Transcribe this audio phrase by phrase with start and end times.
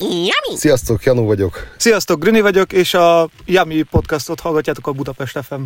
[0.00, 0.56] Yummy!
[0.56, 1.66] Sziasztok, Janó vagyok.
[1.76, 5.62] Sziasztok, Grüni vagyok, és a Yummy podcastot hallgatjátok a Budapest FM.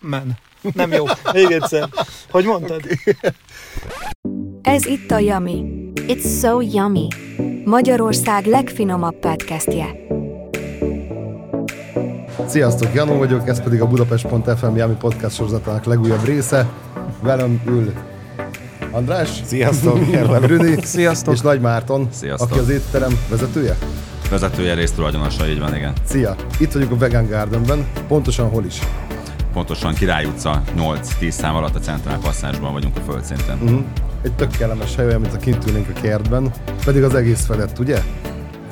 [0.00, 0.38] Men.
[0.74, 1.04] Nem jó.
[1.32, 1.88] Még egyszer.
[2.30, 2.82] Hogy mondtad?
[4.62, 5.64] Ez itt a Yummy.
[5.94, 7.08] It's so yummy.
[7.64, 9.86] Magyarország legfinomabb podcastje.
[12.48, 16.68] Sziasztok, Janó vagyok, ez pedig a Budapest.fm Jami Podcast sorozatának legújabb része.
[17.22, 17.92] Velem ül
[18.92, 19.28] András.
[19.44, 20.40] Sziasztok, hello.
[20.40, 20.82] Brüni.
[20.82, 21.34] Sziasztok.
[21.34, 22.50] És Nagy Márton, Sziasztok.
[22.50, 23.76] aki az étterem vezetője.
[24.30, 25.92] Vezetője résztulajdonosa, így van, igen.
[26.04, 26.36] Szia!
[26.58, 28.78] Itt vagyunk a Vegan Gardenben, pontosan hol is?
[29.52, 33.58] Pontosan Király utca 8-10 szám alatt a Centrál Passzásban vagyunk a földszinten.
[33.62, 33.80] Uh-huh.
[34.22, 36.50] Egy tök kellemes hely, olyan, mint a kint ülnénk a kertben,
[36.84, 38.02] pedig az egész fedett, ugye?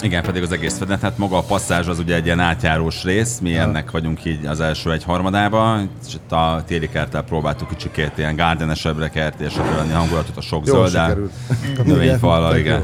[0.03, 3.39] Igen, pedig az egész fedett, hát maga a passzázs az ugye egy ilyen átjárós rész,
[3.39, 8.13] mi ennek vagyunk így az első egy harmadába, és itt a téli kerttel próbáltuk kicsikét
[8.17, 11.19] ilyen gardenesebbre kertésebbre lenni hangulatot a sok Jól zöldel,
[11.85, 12.83] növényfallal, igen.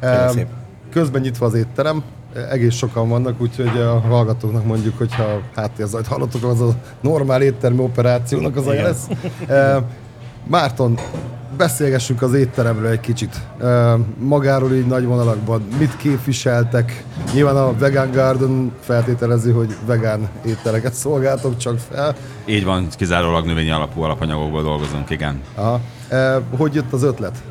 [0.00, 0.46] Em,
[0.90, 2.02] Közben nyitva az étterem,
[2.50, 8.56] egész sokan vannak, úgyhogy a hallgatóknak mondjuk, hogyha háttérzajt hallottok, az a normál éttermi operációnak
[8.56, 9.08] az a lesz.
[10.46, 10.98] Márton,
[11.56, 13.40] beszélgessünk az étteremről egy kicsit.
[14.18, 17.04] Magáról így nagy vonalakban mit képviseltek?
[17.32, 22.14] Nyilván a Vegan Garden feltételezi, hogy vegán ételeket szolgáltok csak fel.
[22.44, 25.40] Így van, kizárólag növényi alapú alapanyagokból dolgozunk, igen.
[25.54, 25.80] Aha.
[26.56, 27.42] Hogy jött az ötlet?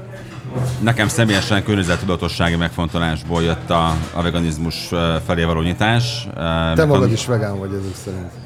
[0.79, 4.89] Nekem személyesen környezettudatossági megfontolásból jött a, a veganizmus
[5.25, 6.27] felé való nyitás.
[6.75, 8.42] Te magad is vegán vagy ezek szerint.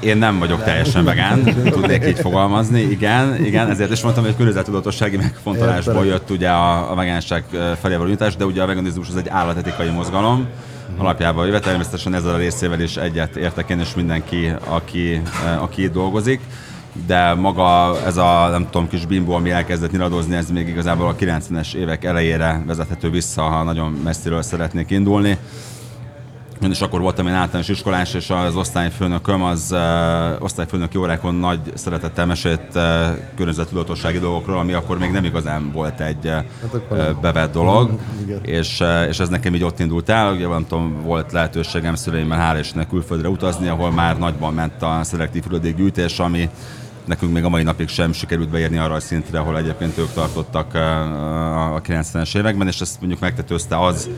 [0.00, 5.16] Én nem vagyok teljesen vegán, tudnék így fogalmazni, igen, igen, ezért is mondtam, hogy környezettudatossági
[5.16, 7.44] megfontolásból jött ugye a, a vegánság
[7.80, 10.48] felé való nyitás, de ugye a veganizmus az egy állatetikai mozgalom,
[10.96, 15.22] alapjában véve természetesen ezzel a részével is egyet értek én és mindenki, aki,
[15.58, 16.40] aki itt dolgozik.
[17.06, 21.14] De maga ez a, nem tudom, kis bimbó, ami elkezdett nyiradozni, ez még igazából a
[21.14, 25.38] 90-es évek elejére vezethető vissza, ha nagyon messziről szeretnék indulni.
[26.62, 31.60] Én is akkor voltam én általános iskolás, és az osztályfőnököm az uh, osztályfőnöki órákon nagy
[31.74, 32.82] szeretettel mesélt uh,
[33.36, 36.32] környezettudatossági dolgokról, ami akkor még nem igazán volt egy
[36.90, 38.44] uh, bevett dolog, Igen.
[38.44, 42.54] és, uh, és ez nekem így ott indult el, ugye nem tudom, volt lehetőségem szüleimmel
[42.54, 46.50] hál' Istennek külföldre utazni, ahol már nagyban ment a szelektív hulladékgyűjtés, ami
[47.04, 50.70] nekünk még a mai napig sem sikerült beérni arra a szintre, ahol egyébként ők tartottak
[50.74, 54.08] uh, a 90-es években, és ezt mondjuk megtetőzte az,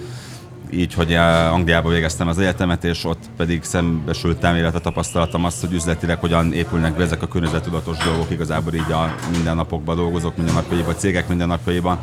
[0.72, 5.72] így, hogy eh, Angliába végeztem az egyetemet, és ott pedig szembesültem, illetve tapasztaltam azt, hogy
[5.72, 11.28] üzletileg hogyan épülnek be ezek a környezettudatos dolgok, igazából így a mindennapokban dolgozok, mindennapjaiban, cégek
[11.28, 11.98] mindennapjaiban.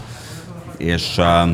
[0.77, 1.47] És, eh,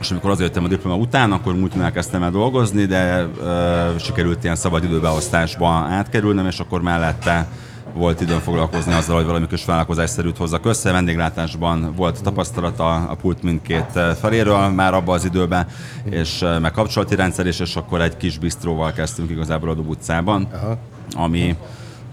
[0.00, 4.56] és amikor azért a diploma után, akkor múltnál kezdtem el dolgozni, de uh, sikerült ilyen
[4.56, 7.48] szabad időbeosztásba átkerülnem, és akkor mellette
[7.94, 10.92] volt időm foglalkozni azzal, hogy valami kis vállalkozásszerűt hozzak össze.
[10.92, 15.66] Vendéglátásban volt tapasztalata a pult mindkét eh, feléről már abban az időben,
[16.04, 19.88] és eh, meg kapcsolati rendszer is, és akkor egy kis bistróval kezdtünk igazából a Dub
[19.88, 20.78] utcában, Aha.
[21.12, 21.56] ami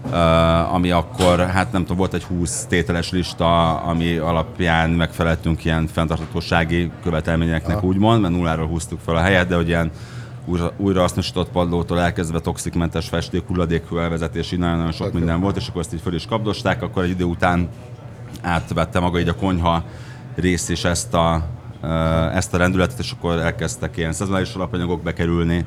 [0.04, 5.86] Uh, ami akkor, hát nem tudom, volt egy 20 tételes lista, ami alapján megfeleltünk ilyen
[5.86, 7.86] fenntarthatósági követelményeknek Aha.
[7.86, 9.90] úgymond, mert nulláról húztuk fel a helyet, de hogy ilyen
[10.48, 15.80] újra, újrahasznosított padlótól elkezdve toxikmentes festék, hulladékű elvezetés, így nagyon-nagyon sok minden volt, és akkor
[15.80, 17.68] ezt így föl is kapdosták, akkor egy idő után
[18.42, 19.84] átvette maga így a konyha
[20.34, 21.42] rész is ezt a,
[22.34, 25.64] ezt a rendületet, és akkor elkezdtek ilyen szezonális alapanyagok bekerülni,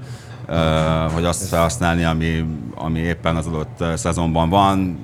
[1.14, 5.00] hogy azt felhasználni, ami, ami éppen az adott szezonban van,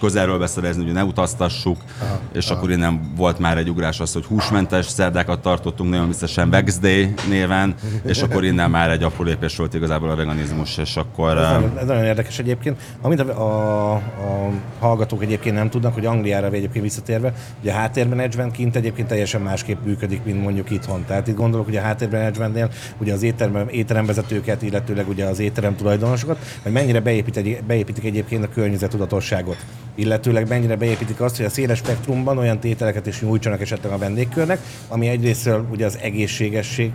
[0.00, 2.58] közelről beszerezni, hogy ne utaztassuk, aha, és aha.
[2.58, 7.14] akkor innen volt már egy ugrás az, hogy húsmentes szerdákat tartottunk, nagyon biztosan Vex Day
[7.28, 11.38] néven, és akkor innen már egy apró lépés volt igazából a veganizmus, és akkor...
[11.38, 12.80] Ez, nagyon, ez nagyon érdekes egyébként.
[13.00, 18.52] Amit a, a, a hallgatók egyébként nem tudnak, hogy Angliára egyébként visszatérve, ugye a háttérmenedzsment
[18.52, 21.04] kint egyébként teljesen másképp működik, mint mondjuk itthon.
[21.06, 26.38] Tehát itt gondolok, hogy a háttérmenedzsmentnél ugye az étterem, étteremvezetőket, illetőleg ugye az étterem tulajdonosokat,
[26.62, 29.56] hogy mennyire beépít egy, beépítik egyébként a környezetudatosságot.
[29.98, 34.60] Illetőleg mennyire beépítik azt, hogy a széles spektrumban olyan tételeket is nyújtsanak esetleg a vendégkörnek,
[34.88, 36.92] ami egyrésztről ugye az egészségesség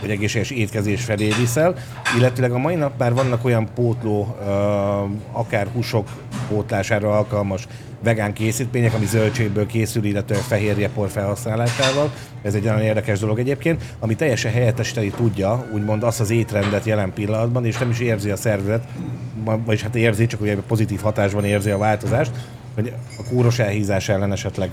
[0.00, 1.74] vagy egészséges étkezés felé viszel,
[2.16, 4.36] illetőleg a mai nap már vannak olyan pótló,
[5.32, 6.08] akár húsok
[6.48, 7.66] pótlására alkalmas
[8.02, 12.12] vegán készítmények, ami zöldségből készül, illetve fehérjepor felhasználásával.
[12.42, 17.12] Ez egy nagyon érdekes dolog egyébként, ami teljesen helyettesíteni tudja, úgymond azt az étrendet jelen
[17.12, 18.84] pillanatban, és nem is érzi a szervezet,
[19.64, 22.30] vagyis hát érzi, csak ugye pozitív hatásban érzi a változást,
[22.74, 24.70] hogy a kúros elhízás ellen esetleg,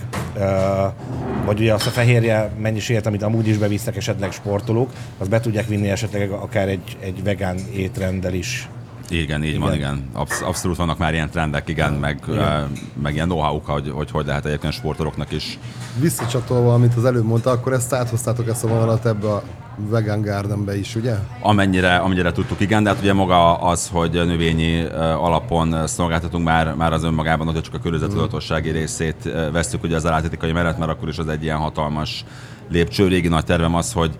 [1.45, 5.68] vagy ugye azt a fehérje mennyiséget, amit amúgy is bevisznek esetleg sportolók, azt be tudják
[5.68, 8.69] vinni esetleg akár egy, egy vegán étrenddel is.
[9.10, 9.62] Igen, így igen.
[9.62, 10.10] van, igen.
[10.13, 12.72] Absz- abszolút vannak már ilyen trendek, igen, meg, igen.
[13.02, 15.60] meg ilyen know hogy, hogy hogy lehet egyébként sportolóknak is.
[16.00, 19.44] Visszacsatolva, amit az előbb mondta, akkor ezt áthoztátok ezt a vonalat ebbe a
[19.78, 21.16] Vegan Gardenbe is, ugye?
[21.42, 24.81] Amennyire, amennyire tudtuk, igen, de hát ugye maga az, hogy növényi
[25.19, 30.06] alapon szolgáltatunk már, már az önmagában, hogy csak a környezetudatossági részét ö, vesztük ugye az
[30.06, 32.25] állatetikai mellett, mert akkor is az egy ilyen hatalmas
[32.69, 33.08] lépcső.
[33.08, 34.16] Régi nagy tervem az, hogy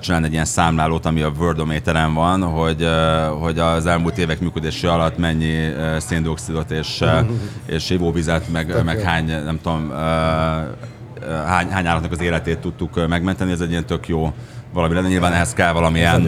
[0.00, 2.88] csinálni egy ilyen számlálót, ami a Wordometeren van, hogy,
[3.40, 7.04] hogy az elmúlt évek működése alatt mennyi széndiokszidot és,
[7.66, 9.92] és ivóvizet, meg, meg hány, nem tudom,
[11.46, 14.32] hány, hány állatnak az életét tudtuk megmenteni, ez egy ilyen tök jó
[14.74, 15.08] valami lenne.
[15.08, 16.22] Nyilván ehhez kell valamilyen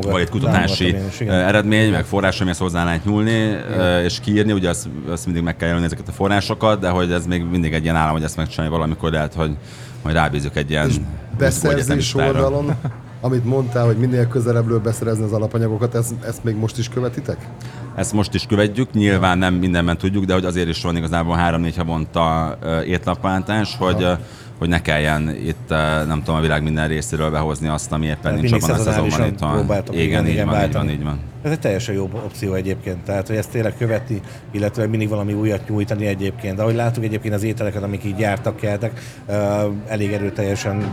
[0.00, 1.34] vagy egy kutatási igen.
[1.34, 5.56] eredmény, meg forrás, amihez hozzá lehet nyúlni, ö, és kiírni, ugye azt, azt mindig meg
[5.56, 8.36] kell jelölni ezeket a forrásokat, de hogy ez még mindig egy ilyen állam, hogy ezt
[8.36, 9.56] megcsinálni valamikor lehet, hogy
[10.04, 10.90] majd rábízunk egy ilyen
[11.38, 12.26] Beszerzés egyetemistára.
[12.26, 12.74] oldalon,
[13.20, 17.48] amit mondtál, hogy minél közelebbről beszerezni az alapanyagokat, ezt, ezt még most is követitek?
[17.94, 21.76] Ezt most is követjük, nyilván nem mindenben tudjuk, de hogy azért is van igazából három-négy
[21.76, 24.12] havonta ö, étlapváltás, hogy ö,
[24.58, 28.20] hogy ne kelljen itt, ö, nem tudom, a világ minden részéről behozni azt, ami éppen
[28.20, 29.64] Tehát nincs abban a szezonban itt van.
[29.64, 31.20] Igen, igen, így igen, van, így van, így van.
[31.42, 34.20] Ez egy teljesen jó opció egyébként, tehát hogy ezt tényleg követi,
[34.50, 36.56] illetve mindig valami újat nyújtani egyébként.
[36.56, 39.34] De ahogy láttuk egyébként az ételeket, amik így jártak, keltek, ö,
[39.86, 40.84] elég erőteljesen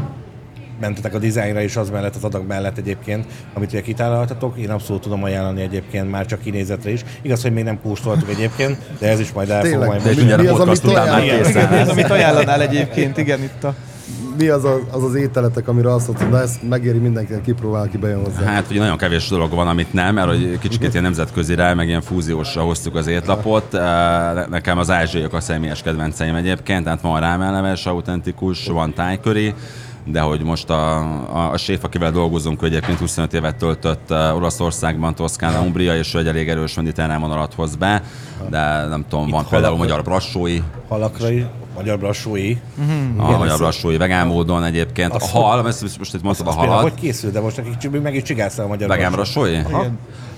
[0.82, 4.58] mentetek a dizájnra és az mellett, az adag mellett egyébként, amit ugye kitállaltatok.
[4.58, 7.02] Én abszolút tudom ajánlani egyébként már csak kinézetre is.
[7.22, 10.24] Igaz, hogy még nem kóstoltuk egyébként, de ez is majd el fog majd De Mi-
[10.42, 11.90] mi a az, amit után Igen, ez, lesz.
[11.90, 13.74] amit ajánlanál egyébként, igen, itt a...
[14.38, 17.98] Mi az a, az, az ételetek, amire azt mondod, na ezt megéri mindenkinek kipróbálni, aki
[17.98, 18.44] bejön hozzá?
[18.52, 22.02] Hát ugye nagyon kevés dolog van, amit nem, mert hogy kicsit ilyen nemzetközire, meg ilyen
[22.02, 23.72] fúziósra hoztuk az étlapot.
[23.72, 29.54] Ne- Nekem az ázsiaiak a személyes kedvenceim egyébként, tehát van rámeleves, autentikus, van tájköri,
[30.12, 30.98] de hogy most a,
[31.34, 36.14] a, a séf, akivel dolgozunk, ő egyébként 25 évet töltött uh, Olaszországban, Toszkána, Umbria, és
[36.14, 38.04] ő egy elég erős mediterrán vonalat hoz be,
[38.50, 41.44] de nem tudom, van például halakra- magyar brassói, halakra is,
[41.76, 42.58] magyar brassói.
[43.18, 45.12] a magyar brassói vegán módon egyébként.
[45.12, 48.02] A Azt- hal, ezt most itt mondtad a például halat, hogy készül, de most nekik
[48.02, 49.42] meg is csigázta a magyar Vegán brassó.
[49.42, 49.62] brassói?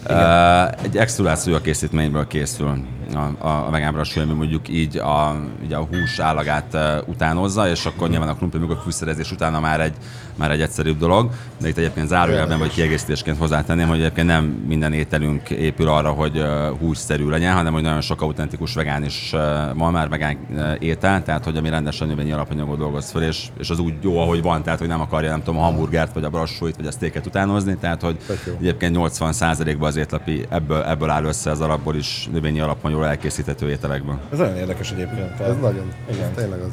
[0.06, 0.76] Igen.
[0.84, 2.86] Egy extrudáció készítményből készül.
[3.14, 8.10] A, a, a vegán ami mondjuk így a, így a hús állagát utánozza, és akkor
[8.10, 9.94] nyilván a krumpli mögött fűszerezés utána már egy,
[10.36, 11.30] már egy egyszerűbb dolog,
[11.62, 16.46] de itt egyébként zárójelben vagy kiegészítésként hozzátenném, hogy egyébként nem minden ételünk épül arra, hogy
[16.80, 19.30] hússzerű legyen, hanem hogy nagyon sok autentikus vegán is
[19.76, 20.38] van már vegán
[20.80, 24.42] étel, tehát hogy ami rendesen növényi alapanyagot dolgoz föl, és, és az úgy jó, ahogy
[24.42, 27.26] van, tehát hogy nem akarja nem tudom a hamburgert, vagy a brassóit, vagy a sztéket
[27.26, 28.18] utánozni, tehát hogy
[28.60, 33.70] egyébként 80%-ban az étlapi ebből, ebből áll össze az alapból is növényi alapon jól elkészíthető
[33.70, 34.20] ételekből.
[34.32, 35.40] Ez nagyon érdekes egyébként.
[35.40, 36.22] Ez nagyon, Igen.
[36.24, 36.72] ez tényleg az.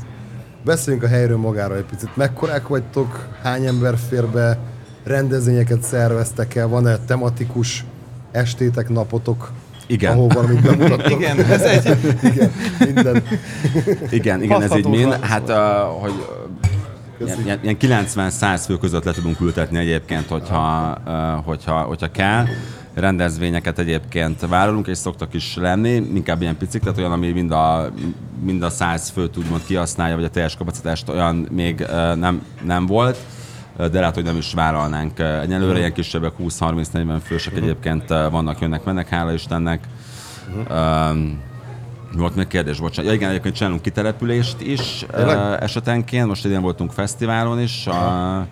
[0.65, 2.17] Beszéljünk a helyről magára egy picit.
[2.17, 3.29] Mekkorák vagytok?
[3.43, 4.59] Hány ember fér be?
[5.05, 6.69] Rendezvényeket szerveztek el?
[6.69, 7.85] Van-e tematikus
[8.31, 9.51] estétek, napotok?
[9.87, 10.13] Igen.
[10.13, 11.11] Ahol valamit bemutattok?
[11.21, 11.97] Igen, ez egy...
[12.33, 13.23] Igen, minden.
[14.11, 15.13] Igen, igen, ez így mind.
[15.21, 15.57] Hát, uh,
[16.01, 16.13] hogy
[17.45, 20.99] ilyen, ilyen 90-100 fő között le tudunk ültetni egyébként, hogyha,
[21.45, 22.45] hogyha, hogyha kell.
[23.01, 27.91] Rendezvényeket egyébként vállalunk, és szoktak is lenni, inkább ilyen picik, tehát olyan, ami mind a,
[28.43, 33.19] mind a 100 főt úgymond kihasználja, vagy a teljes kapacitást olyan még nem, nem volt
[33.89, 38.85] de lehet, hogy nem is vállalnánk egyelőre, ilyen kisebbek 20-30-40 fősek egyébként uh, vannak, jönnek,
[38.85, 39.85] mennek, hála Istennek.
[40.71, 41.41] Um,
[42.17, 43.11] volt még kérdés, bocsánat.
[43.11, 46.27] Ja igen, egyébként csinálunk kitelepülést is uh, esetenként.
[46.27, 48.47] Most idén voltunk fesztiválon is a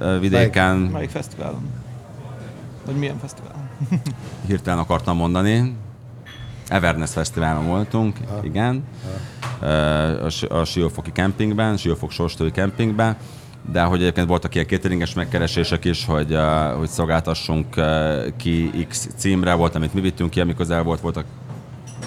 [0.00, 0.76] uh, vidéken.
[0.76, 1.70] Melyik fesztiválon?
[2.86, 3.61] Vagy milyen fesztiválon?
[4.48, 5.76] Hirtelen akartam mondani.
[6.68, 8.84] Everness Fesztiválon voltunk, igen.
[9.60, 13.16] Uh, a, Si- a Siófoki kempingben, Siófok Sorstói kempingben.
[13.72, 16.36] De hogy egyébként voltak ilyen cateringes megkeresések is, hogy,
[16.76, 17.66] hogy szolgáltassunk
[18.36, 21.24] ki X címre, volt, amit mi vittünk ki, ami közel volt, voltak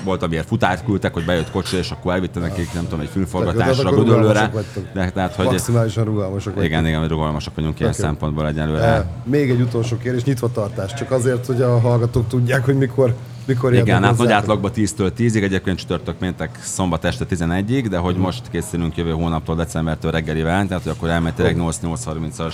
[0.04, 3.90] volt, amiért futárt küldtek, hogy bejött kocsi, és akkor elvitte nekik, nem tudom, egy filmforgatásra,
[3.92, 4.52] Gödöllőre.
[4.94, 6.64] De, tehát, hogy Maximálisan rugalmasak vagytok.
[6.64, 8.84] igen, igen, rugalmasak vagyunk ilyen szempontból egyelőre.
[8.84, 13.16] Eh, Még egy utolsó kérdés, nyitva tartás, csak azért, hogy a hallgatók tudják, hogy mikor,
[13.46, 18.16] mikor Igen, hát nagy átlagban 10-től 10-ig, egyébként csütörtök, péntek, szombat este 11-ig, de hogy
[18.16, 22.54] most készülünk jövő hónaptól, decembertől reggelivel, tehát hogy akkor elméletileg 8-8.30-as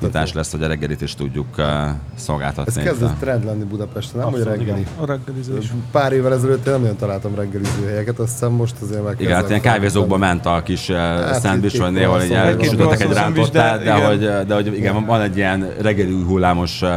[0.00, 2.82] nyitás lesz, hogy a reggelit is tudjuk uh, Ez szolgáltatni.
[2.82, 4.86] kezdett trend lenni Budapesten, nem, hogy reggeli.
[5.00, 5.72] A reggelizés.
[5.90, 9.34] Pár évvel ezelőtt én nem nagyon találtam reggeliző helyeket, azt hiszem most azért meg Igen,
[9.34, 13.12] hát ilyen kávézókban ment a kis uh, Hát, szendvics, vagy néhol croissant, két elsütöttek egy
[13.12, 14.46] rántottát, de, de hogy, igen.
[14.46, 16.88] de hogy igen, van egy ilyen reggeli hullámos uh,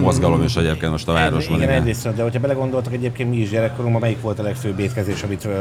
[0.00, 1.56] mozgalom is egyébként most a városban.
[1.56, 1.80] Igen, Igen.
[1.80, 5.52] egyrészt, de hogyha belegondoltak egyébként mi is gyerekkorunkban, melyik volt a legfőbb étkezés, amit uh,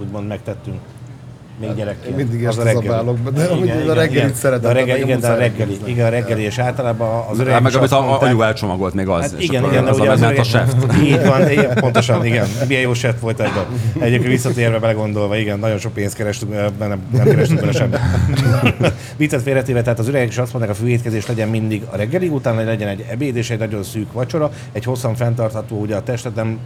[0.00, 0.78] úgymond megtettünk?
[1.60, 2.18] Még gyerekként.
[2.18, 5.08] Én mindig Az este zabálok be, de amúgy a reggelit szeretem, De a reggeli, nekem
[5.08, 7.90] igen, de a reggeli, igen, a reggeli, és általában az öreg Hát meg is amit
[7.90, 9.20] a, anyu elcsomagolt még az.
[9.20, 10.74] Hát és igen, igen, az ugye a az ment a öreg- sef.
[11.04, 12.46] Így van, igen, pontosan, igen.
[12.68, 13.64] Milyen jó sef volt ebben.
[13.98, 17.98] Egyébként visszatérve belegondolva, igen, nagyon sok pénzt kerestünk, nem, nem kerestünk bele semmit.
[19.16, 22.64] Viccet félretéve, tehát az öregek is azt mondják, a főétkezés legyen mindig a reggeli után,
[22.64, 26.58] legyen egy ebéd és egy nagyon szűk vacsora, egy hosszan fenntartható, ugye a testet nem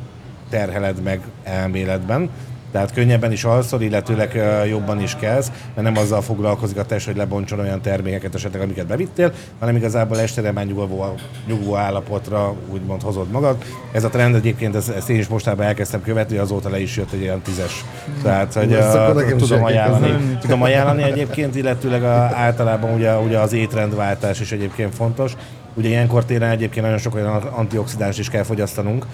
[0.50, 2.30] terheled meg elméletben,
[2.72, 7.16] tehát könnyebben is alszol, illetőleg jobban is kelsz, mert nem azzal foglalkozik a test, hogy
[7.16, 11.14] lebontson olyan termékeket esetleg, amiket bevittél, hanem igazából estére már nyugvó,
[11.46, 13.56] nyugvó állapotra úgymond hozod magad.
[13.92, 17.12] Ez a trend egyébként, ezt, ezt én is mostában elkezdtem követni, azóta le is jött
[17.12, 17.84] egy ilyen tízes.
[18.22, 20.38] Tehát, hogy is tudom ajánlani, kezdenem.
[20.40, 25.32] tudom ajánlani egyébként, illetőleg a, általában ugye, ugye az étrendváltás is egyébként fontos.
[25.74, 29.06] Ugye ilyenkor télen egyébként nagyon sok olyan antioxidáns is kell fogyasztanunk,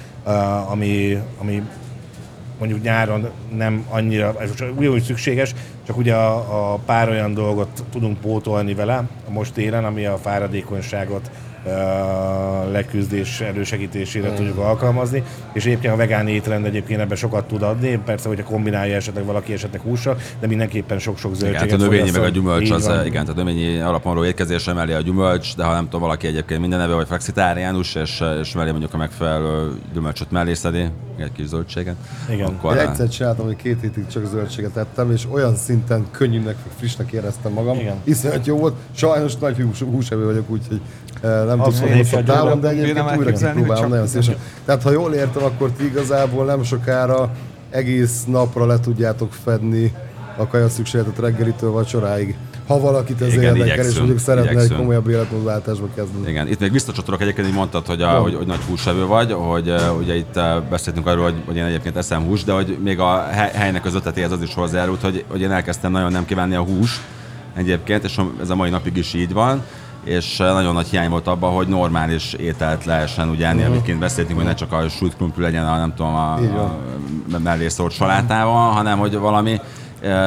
[0.71, 1.63] ami, ami
[2.59, 5.55] mondjuk nyáron nem annyira, ez ugyanúgy szükséges,
[5.87, 11.31] csak ugye a, a pár olyan dolgot tudunk pótolni vele most télen, ami a fáradékonyságot
[12.73, 15.23] leküzdés elősegítésére tudjuk alkalmazni,
[15.53, 19.53] és egyébként a vegán étrend egyébként ebben sokat tud adni, persze, hogyha kombinálja esetleg valaki
[19.53, 23.07] esetleg hússal, de mindenképpen sok-sok Igen, zöldséget hát a növényi meg a gyümölcs, az, van.
[23.07, 26.27] igen, tehát a növényi alapon való étkezés emeli a gyümölcs, de ha nem tudom, valaki
[26.27, 30.89] egyébként minden neve vagy flexitáriánus, és, és mellé mondjuk a megfelelő gyümölcsöt mellé szedi,
[31.19, 31.97] egy kis zöldséget,
[32.31, 32.47] Igen.
[32.47, 37.13] akkor Én egyszer csináltam, hogy két hétig csak zöldséget ettem, és olyan szinten könnyűnek, frissnek
[37.13, 37.79] éreztem magam.
[37.79, 37.97] Igen.
[38.05, 38.75] Iszonyat jó volt.
[38.95, 40.81] Sajnos nagy hús, húsevő vagyok, úgyhogy
[41.21, 44.37] eh, nem tudom hogy távon, győröm, de én egyébként újra kipróbálom nagyon szívesen.
[44.65, 47.31] Tehát ha jól értem, akkor ti igazából nem sokára
[47.71, 49.93] egész napra le tudjátok fedni
[50.37, 52.37] a kaja szükségletet reggelitől vacsoráig.
[52.67, 54.79] Ha valakit ez Igen, érdekel, és mondjuk szeretne egy igyekszünk.
[54.79, 56.29] komolyabb életmódváltásba kezdeni.
[56.29, 59.69] Igen, itt még visszacsatolok egyébként, hogy mondtad, hogy, a, hogy, hogy nagy húsevő vagy, hogy
[59.69, 62.99] uh, ugye itt uh, beszéltünk arról, hogy, hogy én egyébként eszem hús, de hogy még
[62.99, 66.55] a hely- helynek az ötletéhez az is hozzájárult, hogy, hogy én elkezdtem nagyon nem kívánni
[66.55, 67.01] a húst
[67.55, 69.63] egyébként, és ez a mai napig is így van
[70.05, 73.99] és uh, nagyon nagy hiány volt abban, hogy normális ételt lehessen ugye enni, amit kint
[73.99, 76.77] beszéltünk, hogy ne csak a sült krumpli legyen a, nem tudom, a, van.
[77.33, 79.61] a mellé szórt salátával, hanem hogy valami eh,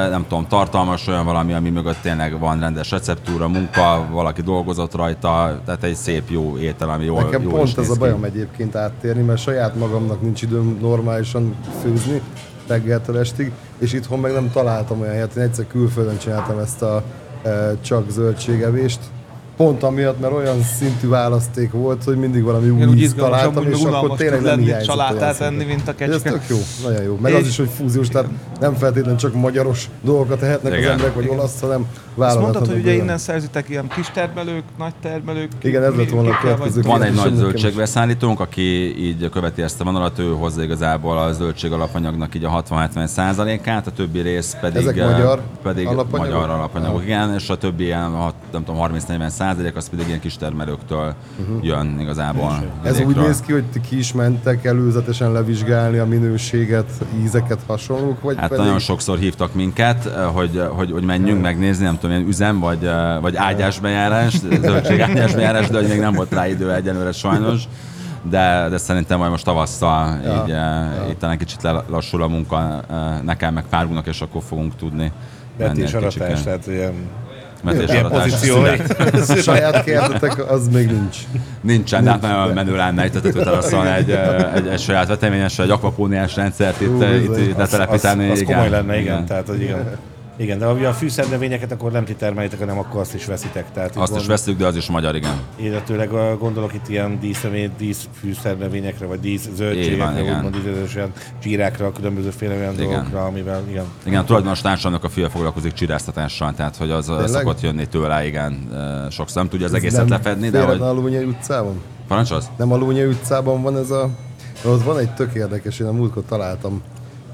[0.09, 5.61] nem tudom, tartalmas olyan valami, ami mögött tényleg van rendes receptúra, munka, valaki dolgozott rajta,
[5.65, 9.21] tehát egy szép jó étel, ami jól, Nekem jól pont ez a bajom egyébként áttérni,
[9.21, 12.21] mert saját magamnak nincs időm normálisan főzni
[12.67, 15.35] reggeltől estig, és itthon meg nem találtam olyan helyet.
[15.35, 17.03] Én egyszer külföldön csináltam ezt a
[17.43, 18.99] e, csak zöldségevést,
[19.57, 23.39] pont amiatt, mert olyan szintű választék volt, hogy mindig valami új Igen, úgy ízt izgalmas,
[23.39, 25.35] találtam, és akkor tényleg nem lenni szinten.
[25.39, 26.29] enni, mint a Ez kecske.
[26.31, 27.17] tök jó, nagyon jó.
[27.21, 30.91] Meg az És- is, hogy fúziós, tehát nem feltétlenül csak magyaros dolgokat tehetnek az Igen.
[30.91, 32.41] emberek, vagy olasz, hanem Azt válogathatók.
[32.53, 35.51] mondtad, hogy ugye innen szerzitek ilyen kis termelők, nagy termelők.
[35.61, 38.61] Igen, ez lett volna a következő Van egy nagy zöldségbeszállítónk, aki
[39.05, 43.87] így követi ezt a vonalat, ő hozza igazából a zöldség alapanyagnak így a 60-70 százalékát,
[43.87, 46.35] a többi rész pedig, Ezek eh, magyar pedig alapanyagok?
[46.39, 48.11] magyar alapanyagok, igen, és a többi ilyen,
[48.51, 51.13] nem tudom, 30-40 százalék, az pedig ilyen kis termelőktől
[51.61, 52.63] jön igazából.
[52.83, 56.89] Ez úgy néz ki, hogy ti ki is mentek előzetesen levizsgálni a minőséget,
[57.23, 58.63] ízeket, hasonlók, vagy Hát pedig...
[58.63, 62.89] nagyon sokszor hívtak minket, hogy, hogy, hogy menjünk megnézni, nem tudom, ilyen üzem, vagy,
[63.21, 67.63] vagy ágyásbejárás, zöldség ágyásbejárás, de hogy még nem volt rá idő egyelőre sajnos.
[68.29, 71.05] De, de szerintem majd most tavasszal Ja, így, ja.
[71.09, 72.81] itt talán kicsit lelassul a munka
[73.23, 75.11] nekem, meg párunknak, és akkor fogunk tudni
[75.57, 76.93] menni Vetés egy aratás, tehát ilyen,
[77.63, 78.69] Vetés ilyen pozíciói.
[79.41, 81.17] Saját kertetek, az még nincs.
[81.61, 84.09] Nincsen, de hát nagyon menő lenne itt a tetőteraszon egy,
[84.55, 88.29] egy, egy saját veteményes, egy akvapóniás rendszert itt, Ú, eh, itt, itt Az, az, letelepíteni.
[88.29, 88.55] az igen.
[88.55, 89.25] komoly lenne, igen.
[89.25, 89.97] Tehát, hogy igen.
[90.39, 93.71] Igen, de ugye a fűszernövényeket akkor nem ti termelitek, hanem akkor azt is veszitek.
[93.71, 95.35] Tehát Azt is gond- veszük, de az is magyar, igen.
[95.55, 100.35] Illetőleg gondolok itt ilyen díszremény, dísz fűszernövényekre, vagy dísz zöldségekre, igen.
[100.35, 102.87] úgymond olyan csírákra, különbözőféle olyan Igen.
[102.89, 103.85] dolgokra, amivel igen.
[104.03, 107.27] Igen, a tulajdonos társamnak a fia foglalkozik csiráztatással, tehát hogy az Tényleg?
[107.27, 108.67] Szokott jönni tőle, igen.
[109.11, 110.81] Sokszor nem tudja az Ez egészet nem lefedni, de hogy...
[110.81, 111.81] a Lúnyai utcában?
[112.07, 112.45] Parancsolsz?
[112.57, 114.09] Nem a Lúnyai utcában van ez a...
[114.65, 116.81] Ott van egy tök érdekes, én a múltkor találtam.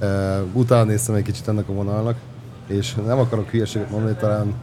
[0.02, 0.10] Uh,
[0.54, 2.16] utána néztem egy kicsit ennek a vonalnak,
[2.68, 4.54] és nem akarok hülyeséget mondani, talán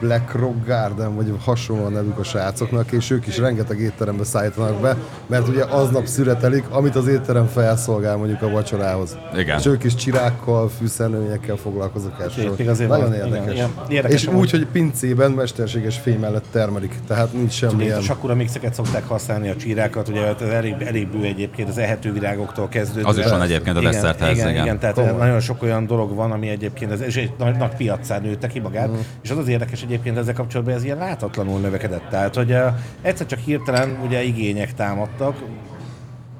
[0.00, 4.80] Black Rock Garden, vagy hasonló a nevük a srácoknak, és ők is rengeteg étterembe szállítanak
[4.80, 9.18] be, mert ugye aznap szüretelik, amit az étterem felszolgál mondjuk a vacsorához.
[9.36, 9.58] Igen.
[9.58, 12.54] És ők is csirákkal, fűszernövényekkel foglalkoznak elsősorban.
[12.58, 13.52] még azért Nagyon érdekes.
[13.54, 14.40] igen, érdekes és amúgy.
[14.40, 18.00] úgy, hogy pincében mesterséges fém mellett termelik, tehát nincs Ugye itt semmilyen...
[18.20, 22.68] a mixeket szokták használni, a csírákat, ugye ez elég, elég bő egyébként az ehető virágoktól
[22.68, 23.08] kezdődve.
[23.08, 24.62] Az is van egyébként a igen, desszerthez, igen, igen.
[24.64, 25.16] igen, tehát Komoly.
[25.18, 28.58] nagyon sok olyan dolog van, ami egyébként, ez, és egy nagy, nagy piacán nőtte ki
[28.60, 28.94] magát, Mm.
[29.22, 32.08] és az az érdekes egyébként ezzel kapcsolatban, ez ilyen láthatlanul növekedett.
[32.08, 32.66] Tehát, hogy uh,
[33.02, 35.36] egyszer csak hirtelen ugye igények támadtak,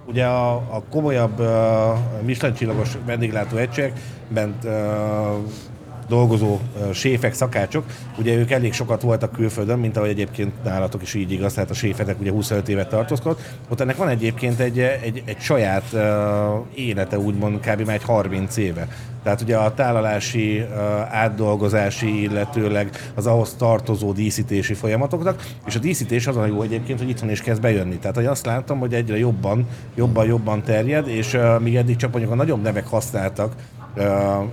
[0.08, 3.92] Ugye a, a komolyabb uh, Michelin csillagos vendéglátó egységek
[4.28, 4.72] bent uh,
[6.08, 6.58] dolgozó
[6.92, 7.84] séfek, szakácsok,
[8.18, 11.74] ugye ők elég sokat voltak külföldön, mint ahogy egyébként nálatok is így igaz, tehát a
[11.74, 13.40] séfetek ugye 25 évet tartózkodott.
[13.68, 16.00] Ott ennek van egyébként egy, egy, egy saját uh,
[16.74, 17.86] élete, úgymond kb.
[17.86, 18.88] már egy 30 éve.
[19.26, 20.66] Tehát ugye a tálalási,
[21.10, 27.08] átdolgozási, illetőleg az ahhoz tartozó díszítési folyamatoknak, és a díszítés az a jó egyébként, hogy
[27.08, 27.96] itthon is kezd bejönni.
[27.96, 32.10] Tehát hogy azt látom, hogy egyre jobban, jobban, jobban terjed, és uh, míg eddig csak
[32.10, 33.52] mondjuk a nagyobb nevek használtak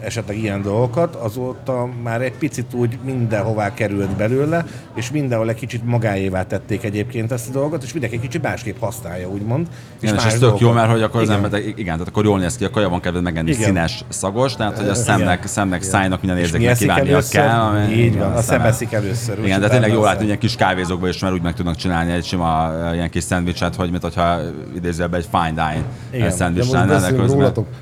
[0.04, 5.86] esetleg ilyen dolgokat, azóta már egy picit úgy mindenhová került belőle, és mindenhol egy kicsit
[5.86, 9.68] magáévá tették egyébként ezt a dolgot, és mindenki egy kicsit másképp használja, úgymond.
[10.02, 11.44] Igen, és ez tök jó, mert hogy akkor az Igen.
[11.44, 13.64] ember, igen, tehát akkor jól néz ki, a kaja van kedved megenni Igen.
[13.64, 17.60] színes, szagos, tehát hogy a szemnek, szemnek szájnak minden És mi érzéknek kívánnia kell.
[17.60, 19.38] ami- Így igen, van, a szem eszik először.
[19.40, 21.76] és Igen, de tényleg jó a látni, hogy kis kávézókban is, mert úgy meg tudnak
[21.76, 24.40] csinálni egy sima ilyen kis szendvicset, hogy mint hogyha
[24.76, 26.32] idézőjelben egy fine dine Igen.
[26.32, 27.00] szendvics lenne,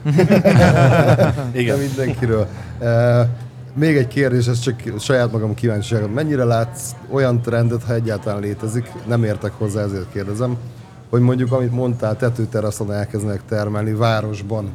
[1.53, 1.77] Igen.
[1.77, 2.48] De mindenkiről.
[3.74, 6.12] Még egy kérdés, ez csak saját magam kíváncsiságom.
[6.12, 10.58] Mennyire látsz olyan trendet, ha egyáltalán létezik, nem értek hozzá, ezért kérdezem,
[11.10, 14.70] hogy mondjuk, amit mondtál, tetőteraszon elkezdenek termelni városban.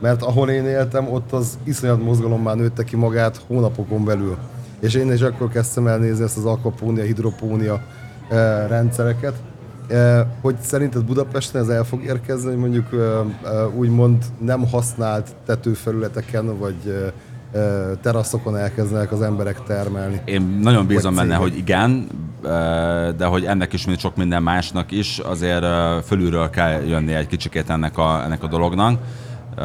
[0.00, 4.36] Mert ahol én éltem, ott az iszonyat mozgalommal nőtte ki magát hónapokon belül.
[4.80, 7.80] És én is akkor kezdtem el nézni ezt az akvapónia, hidropónia
[8.68, 9.34] rendszereket,
[10.40, 16.58] hogy szerinted Budapesten ez el fog érkezni, hogy mondjuk e, e, úgymond nem használt tetőfelületeken
[16.58, 17.10] vagy
[18.02, 20.20] teraszokon elkezdenek az emberek termelni.
[20.24, 22.06] Én nagyon bízom benne, hogy igen,
[23.16, 25.64] de hogy ennek is, mint sok minden másnak is, azért
[26.04, 29.00] fölülről kell jönni egy kicsikét ennek a, ennek a dolognak.
[29.56, 29.64] Uh,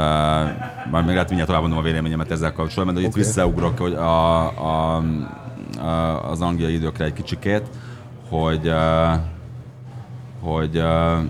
[0.91, 3.11] majd még lehet mindjárt tovább mondom a véleményemet ezzel kapcsolatban, de okay.
[3.11, 5.03] itt visszaugrok hogy a, a,
[5.79, 7.63] a, az angliai időkre egy kicsikét,
[8.29, 9.13] hogy, uh,
[10.43, 10.83] hogy,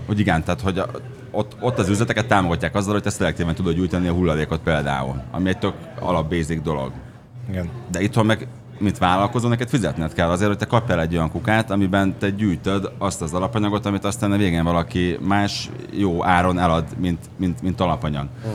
[0.06, 0.82] hogy igen, tehát hogy
[1.30, 5.48] ott, ott az üzleteket támogatják azzal, hogy te szelektíven tudod gyújtani a hulladékot például, ami
[5.48, 6.92] egy tök alap basic dolog.
[7.48, 7.68] Igen.
[7.90, 8.46] De itthon meg,
[8.78, 12.30] mint vállalkozó, neked fizetned kell azért, hogy te kapj el egy olyan kukát, amiben te
[12.30, 17.62] gyűjtöd azt az alapanyagot, amit aztán a végén valaki más jó áron elad, mint, mint,
[17.62, 18.26] mint alapanyag.
[18.46, 18.50] Mm.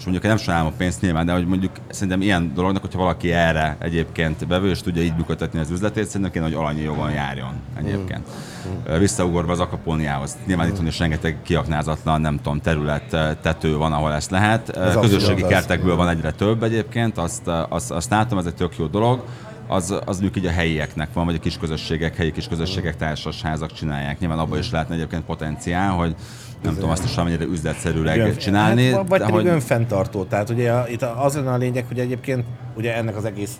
[0.00, 3.32] És mondjuk nem sajnálom a pénzt nyilván, de hogy mondjuk szerintem ilyen dolognak, hogyha valaki
[3.32, 7.52] erre egyébként bevő, és tudja így működtetni az üzletét, szerintem kéne, hogy alanyi jogon járjon
[7.78, 8.28] egyébként.
[8.68, 8.98] Mm.
[8.98, 10.36] Visszaugorva az akapóniához.
[10.46, 14.68] Nyilván itthon is rengeteg kiaknázatlan, nem tudom, terület, tető van, ahol ezt lehet.
[14.76, 18.86] abszolút Közösségi kertekből van egyre több egyébként, azt, azt, azt látom, ez egy tök jó
[18.86, 19.24] dolog.
[19.66, 24.18] Az, az mondjuk így a helyieknek van, vagy a kisközösségek, helyi kisközösségek, társasházak csinálják.
[24.18, 26.14] Nyilván abban is lehetne egyébként potenciál, hogy
[26.62, 28.36] nem tudom azt is amennyire üzletszerűleg Igen.
[28.36, 28.90] csinálni.
[28.90, 29.46] Hát, vagy pedig hogy...
[29.46, 30.24] önfenntartó.
[30.24, 32.44] Tehát ugye itt az lenne a lényeg, hogy egyébként
[32.76, 33.58] ugye ennek az egész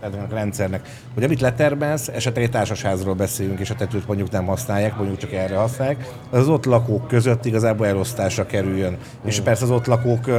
[0.00, 4.46] ennek a rendszernek, hogy amit letermelsz, esetleg egy társasházról beszélünk, és a tetőt mondjuk nem
[4.46, 8.92] használják, mondjuk csak erre használják, az, az ott lakók között igazából elosztásra kerüljön.
[8.92, 9.26] Mm.
[9.26, 10.34] És persze az ott lakók uh,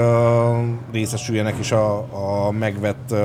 [0.91, 3.19] részesüljenek is a, a megvett uh,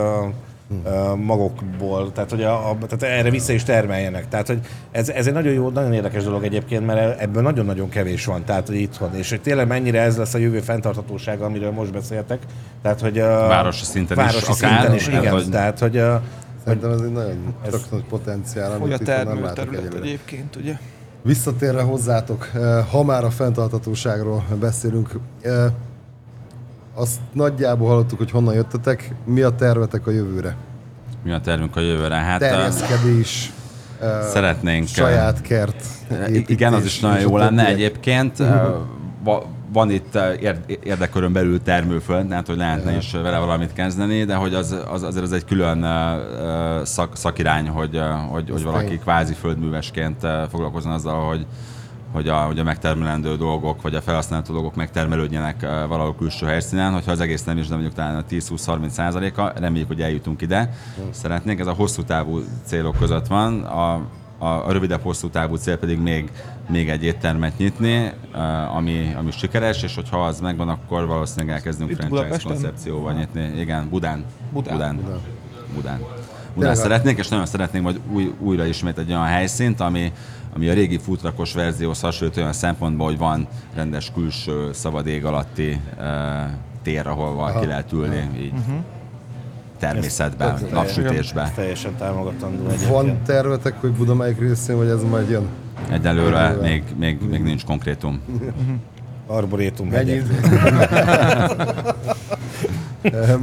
[1.17, 4.29] magokból, tehát hogy a, a, tehát erre vissza is termeljenek.
[4.29, 4.59] Tehát, hogy
[4.91, 8.67] ez, ez egy nagyon jó, nagyon érdekes dolog egyébként, mert ebből nagyon-nagyon kevés van, tehát
[8.67, 9.15] hogy itthon.
[9.15, 12.39] És hogy tényleg mennyire ez lesz a jövő fenntarthatósága, amiről most beszéltek.
[12.83, 15.33] Tehát, hogy uh, Városi szinten is városi akár, szinten is, tehát, igen.
[15.33, 16.15] hogy- Tehát, hogy uh,
[16.65, 19.95] Szerintem ez egy nagyon tök nagy potenciál, Hogy a amit itt nem termő látok terület
[19.95, 20.73] egyébként, ugye?
[21.23, 22.51] Visszatérve hozzátok,
[22.91, 25.11] ha már a fenntarthatóságról beszélünk,
[26.95, 30.57] azt nagyjából hallottuk, hogy honnan jöttetek, mi a tervetek a jövőre?
[31.25, 32.15] Mi a tervünk a jövőre?
[32.15, 33.53] Hát Terjeszkedés,
[34.01, 34.87] eh, szeretnénk...
[34.89, 35.85] saját kert.
[36.11, 38.39] építés, igen, az is nagyon jó a lenne egyébként.
[38.39, 38.47] Uh,
[39.25, 44.35] va- van itt érd- érdekörön belül termőföld, tehát hogy lehetne is vele valamit kezdeni, de
[44.35, 45.87] hogy az, az azért az egy külön
[46.85, 51.47] szak, szakirány, hogy, hogy, hogy valaki kvázi földművesként foglalkozzon azzal, hogy
[52.15, 56.93] hogy a, hogy a megtermelendő dolgok, vagy a felhasználható dolgok megtermelődjenek uh, valahol külső helyszínen,
[56.93, 60.71] hogyha az egész nem is, de mondjuk talán a 10-20-30 százaléka, reméljük, hogy eljutunk ide.
[61.11, 63.95] Szeretnénk, ez a hosszú távú célok között van, a,
[64.39, 66.31] a, a rövidebb hosszú távú cél pedig még,
[66.69, 71.91] még egy éttermet nyitni, uh, ami, ami sikeres, és hogyha az megvan, akkor valószínűleg elkezdünk
[71.91, 72.53] Itt franchise Budapesten?
[72.53, 73.61] koncepcióval nyitni.
[73.61, 74.25] Igen, Budán.
[74.53, 74.75] Budán.
[74.77, 74.97] Budán.
[74.97, 75.21] Budán.
[75.75, 76.24] Budán.
[76.55, 80.13] Tényleg Budán a- szeretnénk, és nagyon szeretnénk majd új, újra ismét egy olyan helyszínt, ami,
[80.55, 85.81] ami a régi futrakos verzióhoz hasonlít olyan szempontból, hogy van rendes külső szabad ég alatti
[85.99, 86.05] uh,
[86.83, 88.53] tér, ahol valaki lehet ülni, így
[89.79, 91.51] természetben, tök- napsütésben.
[91.55, 92.91] teljesen támogatandó egyébként.
[92.91, 95.47] Van tervetek, hogy Buda melyik részén, vagy ez majd jön?
[95.91, 98.21] Egyelőre még, még, még nincs konkrétum.
[99.27, 100.27] Arborétum Mennyi, hegyek.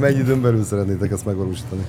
[0.00, 1.82] Mennyi időn belül szeretnétek ezt megvalósítani?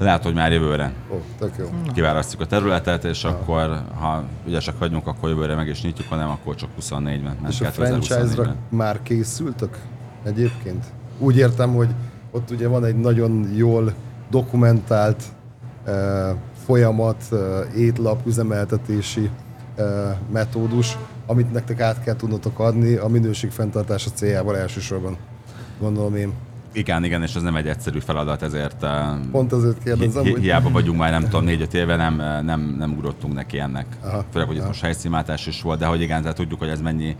[0.00, 1.70] Lehet, hogy már jövőre Ó, tök jó.
[1.94, 6.28] kiválasztjuk a területet, és akkor, ha ügyesek vagyunk, akkor jövőre meg is nyitjuk, ha nem,
[6.30, 7.22] akkor csak 24-ben.
[7.22, 8.00] nem És a 2024-ben.
[8.00, 9.78] franchise-ra már készültök
[10.24, 10.84] egyébként?
[11.18, 11.88] Úgy értem, hogy
[12.30, 13.94] ott ugye van egy nagyon jól
[14.30, 15.22] dokumentált
[15.84, 16.34] eh,
[16.64, 17.38] folyamat, eh,
[17.76, 19.30] étlap, üzemeltetési
[19.76, 19.86] eh,
[20.32, 25.16] metódus, amit nektek át kell tudnotok adni a minőség fenntartása céljából elsősorban.
[25.80, 26.32] Gondolom én.
[26.72, 30.70] Igen, igen, és ez nem egy egyszerű feladat, ezért eh, Pont ezért kérdezem, hi- hiába
[30.70, 33.86] vagyunk már nem tudom, négy-öt éve, nem, eh, nem, nem ugrottunk neki ennek.
[34.02, 34.24] Aha.
[34.32, 37.16] Főleg, hogy itt most helyszínváltás is volt, de hogy igen, tehát tudjuk, hogy ez mennyi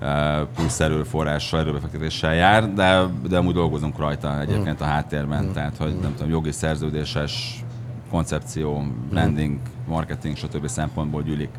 [0.00, 5.94] eh, plusz erőforrással, erőbefektetéssel jár, de, de amúgy dolgozunk rajta egyébként a háttérben, tehát hogy
[6.02, 7.64] nem tudom, jogi szerződéses
[8.10, 10.66] koncepció, branding, marketing, stb.
[10.68, 11.50] szempontból gyűlik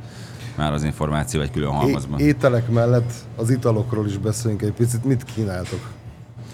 [0.57, 2.19] már az információ egy külön halmazban.
[2.19, 5.03] É- ételek mellett az italokról is beszéljünk egy picit.
[5.03, 5.89] Mit kínáltok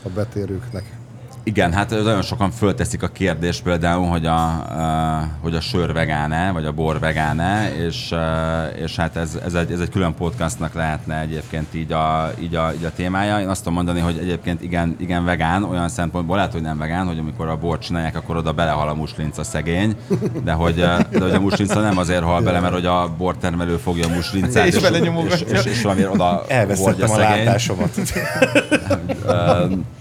[0.03, 0.98] a betérőknek?
[1.43, 6.51] Igen, hát nagyon sokan fölteszik a kérdést például, hogy a, uh, hogy a sör vegán-e,
[6.51, 10.73] vagy a bor vegán-e, és, uh, és hát ez, ez, egy, ez egy külön podcastnak
[10.73, 13.39] lehetne egyébként így a, így, a, így a témája.
[13.39, 17.07] Én azt tudom mondani, hogy egyébként igen, igen vegán, olyan szempontból lehet, hogy nem vegán,
[17.07, 19.95] hogy amikor a bort csinálják, akkor oda belehal a muslinca szegény,
[20.43, 23.77] de hogy, uh, de hogy a muslinca nem azért hal bele, mert hogy a bortermelő
[23.77, 24.81] fogja a muslincát, És és,
[25.29, 27.45] és, és, és valamiért oda hordja Elvesztettem a szegény.
[27.45, 27.99] látásomat.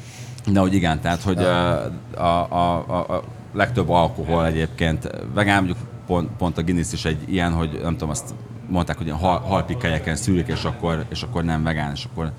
[0.53, 1.85] De hogy igen, tehát hogy a,
[2.17, 7.33] a, a, a, a legtöbb alkohol egyébként vegán, mondjuk pont, pont a Guinness is egy
[7.33, 8.35] ilyen, hogy nem tudom, azt
[8.69, 12.33] mondták, hogy ilyen hal, halpikkelyeken szűrik, és akkor, és akkor nem vegán, és akkor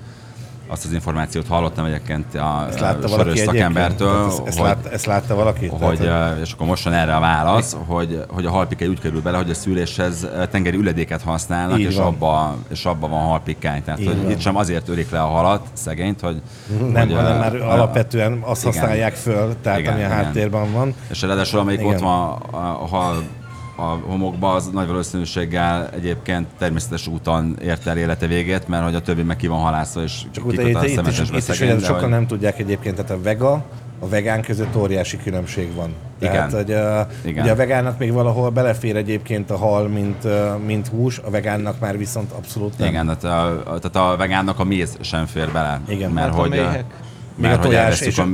[0.70, 3.46] azt az információt hallottam egyébként a, Ezt látta egyébként?
[3.46, 5.66] szakembertől, Ezt, ezt, hogy, látta, ezt látta valaki?
[5.66, 9.00] hogy, Tehát, eh, és akkor most van erre a válasz, hogy, hogy a halpikály úgy
[9.00, 12.06] kerül bele, hogy a szűréshez eh, tengeri üledéket használnak, és van.
[12.06, 13.82] abba, és abba van halpikány.
[13.84, 14.30] Tehát Így hogy van.
[14.30, 16.42] itt sem azért örik le a halat, szegényt, hogy...
[16.92, 18.78] nem, hogy, hanem már a- alapvetően azt igen.
[18.78, 20.16] használják föl, tehát Igen, ami a igen.
[20.24, 20.94] háttérben van.
[21.08, 21.92] És ráadásul amelyik Igen.
[21.94, 23.22] ott van a hal
[23.80, 29.00] a homokba, az nagy valószínűséggel egyébként természetes úton ért el élete végét, mert hogy a
[29.00, 31.80] többi meg ki van halászva, és Csak itt, a itt, is, itt is ugye de
[31.84, 33.64] sokan hogy- nem tudják egyébként, tehát a vega,
[33.98, 35.94] a vegán között óriási különbség van.
[36.18, 36.64] Tehát, Igen.
[36.64, 37.42] hogy, uh, Igen.
[37.42, 40.26] ugye a vegánnak még valahol belefér egyébként a hal, mint,
[40.66, 42.88] mint hús, a vegánnak már viszont abszolút nem.
[42.88, 45.80] Igen, tehát a, a- tehát a vegánnak a méz sem fér bele.
[45.88, 46.10] Igen.
[46.10, 46.84] mert Hát a hogy, méhek.
[47.40, 48.28] Mert Még a hogy tojás és a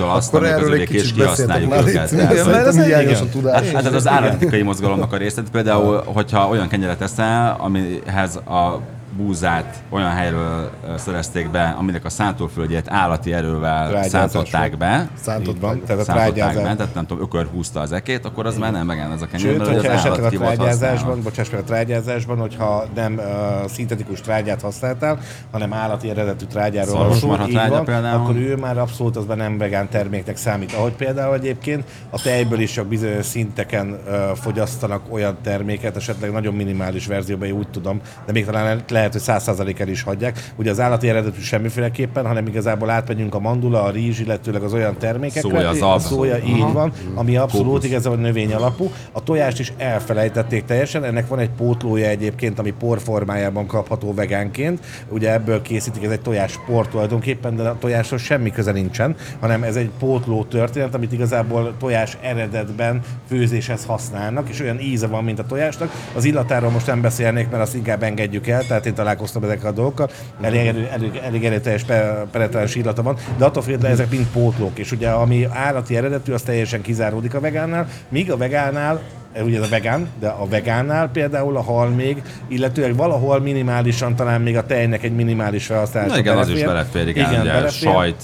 [0.00, 2.12] a azt, Akkor erről egy és kicsit beszéltek kihasználjuk őket.
[2.12, 3.70] Igen, mert ez hiányos a Hát, tudás.
[3.70, 5.42] hát ez az állatetikai mozgalomnak a része.
[5.52, 8.80] Például, hogyha olyan kenyeret eszel, amihez a
[9.16, 15.74] búzát olyan helyről szerezték be, aminek a szántóföldjét állati erővel szántották be, Szántott Így van,
[15.76, 15.84] meg.
[15.86, 18.86] tehát a szántották be, tehát nem tudom, ökör húzta az ekét, akkor az már nem
[18.86, 22.38] vegán ez a kenyér, Sőt, mert hogyha az esetleg a trágyázásban, bocsáss meg, a trágyázásban,
[22.38, 25.18] hogyha nem uh, szintetikus trágyát használtál,
[25.50, 28.20] hanem állati eredetű trágyáról Szarvasmarha így trágya van, például.
[28.20, 30.72] akkor ő már abszolút azban nem vegán terméknek számít.
[30.72, 36.54] Ahogy például egyébként a tejből is csak bizonyos szinteken uh, fogyasztanak olyan terméket, esetleg nagyon
[36.54, 40.52] minimális verzióban, úgy tudom, de még talán lehet, hogy 100% el is hagyják.
[40.56, 44.96] Ugye az állati eredetű semmiféleképpen, hanem igazából átmegyünk a mandula, a rizs, illetőleg az olyan
[44.98, 45.50] termékekre.
[45.50, 46.00] Szója, a zab.
[46.00, 47.84] szója, így van, ami abszolút Kókusz.
[47.84, 48.90] igazából növény alapú.
[49.12, 54.80] A tojást is elfelejtették teljesen, ennek van egy pótlója egyébként, ami por formájában kapható vegánként.
[55.08, 59.62] Ugye ebből készítik, ez egy tojás por tulajdonképpen, de a tojáshoz semmi köze nincsen, hanem
[59.62, 65.38] ez egy pótló történet, amit igazából tojás eredetben főzéshez használnak, és olyan íze van, mint
[65.38, 65.90] a tojásnak.
[66.14, 69.72] Az illatáról most nem beszélnék, mert azt inkább engedjük el, tehát én találkoztam ezekkel a
[69.72, 70.10] dolgokkal.
[70.40, 74.78] Elég, erő, elég, elég erőteljes pe- penetráns illata van, de attól függetlenül ezek mind pótlók,
[74.78, 79.00] és ugye ami állati eredetű, az teljesen kizáródik a vegánnál, míg a vegánál
[79.44, 84.40] ugye ez a vegán, de a vegánnál például a hal még, illetőleg valahol minimálisan talán
[84.40, 86.72] még a tejnek egy minimális felhasználása Na igen, az is belefér.
[86.74, 87.92] belefér, igen, igen ugye, belefér.
[87.92, 88.22] sajt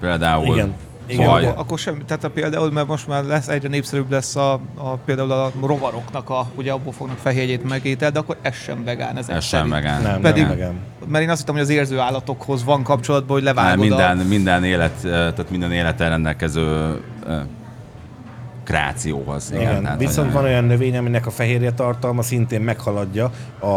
[0.00, 0.54] például.
[0.54, 0.74] Igen.
[1.06, 1.44] Igen, vaj.
[1.44, 4.96] Akkor, akkor sem, tehát a például, mert most már lesz egyre népszerűbb lesz a, a
[5.04, 9.16] például a rovaroknak, a, ugye abból fognak fehérjét megétel, de akkor ez sem vegán.
[9.16, 10.02] Ez Ez sem vegán.
[10.02, 10.74] Nem, Pedig- nem vegán.
[11.06, 14.24] Mert én azt hittem, hogy az érző állatokhoz van kapcsolatban, hogy levágod minden, a...
[14.24, 17.00] minden élet, eh, tehát minden életen rendelkező
[18.66, 19.50] krációhoz.
[19.50, 23.24] Igen, Igen, tehát, viszont van olyan növény, aminek a fehérje tartalma szintén meghaladja
[23.60, 23.70] a,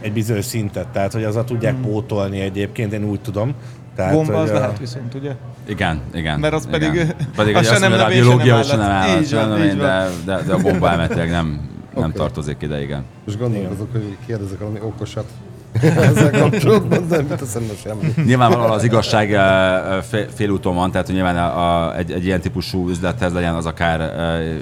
[0.00, 3.54] egy bizonyos szintet, tehát hogy azzal tudják pótolni egyébként, én úgy tudom.
[3.96, 5.32] Tehát, Gomba az a- lehet viszont, ugye?
[5.66, 6.40] Igen, igen.
[6.40, 6.80] Mert az igen.
[6.80, 9.20] pedig- pedig az az se azt nem a biológia, nem hogy se nem állat.
[9.22, 11.46] Így van, így de, de, de a gomba elméletileg nem,
[11.94, 12.18] nem Oké.
[12.18, 13.04] tartozik ide, igen.
[13.26, 15.24] És gondolkozok, hogy kérdezek valami okosat
[15.82, 18.12] ezzel kapcsolatban, de mit teszem most semmi.
[18.26, 19.28] Nyilvánvalóan az igazság
[20.02, 23.66] fél- félúton van, tehát hogy nyilván a, a, egy, egy ilyen típusú üzlethez legyen az
[23.66, 24.12] akár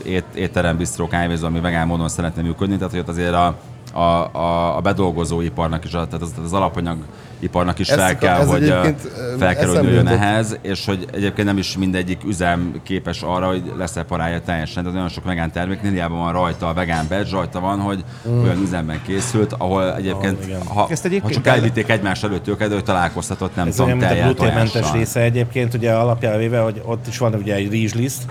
[0.04, 3.54] ét, étterem, bistró, kávézó, ami vegán módon szeretne működni, tehát hogy ott azért a,
[3.92, 3.98] a,
[4.38, 8.62] a, a bedolgozóiparnak is, a- tehát az, az alapanyagiparnak is Ezt fel kell, ez hogy,
[8.62, 9.00] egyébként,
[9.38, 10.18] fel kell, hogy eszembe jöjjön jutott.
[10.18, 14.74] ehhez, és hogy egyébként nem is mindegyik üzem képes arra, hogy leszeparálja teljesen.
[14.74, 18.42] Tehát nagyon sok vegán terméknél hiába van rajta a vegán badge, rajta van, hogy Mm.
[18.42, 20.62] olyan üzemben készült, ahol egyébként, igen.
[20.66, 23.74] ha, Ezt ha egyébként csak el- elvitték egymás előtt őket, de hogy találkoztatott, nem Ez
[23.74, 27.34] tudom, olyan, mint a teljel gluténmentes része egyébként, ugye alapjában véve, hogy ott is van
[27.34, 28.22] ugye egy rizsliszt,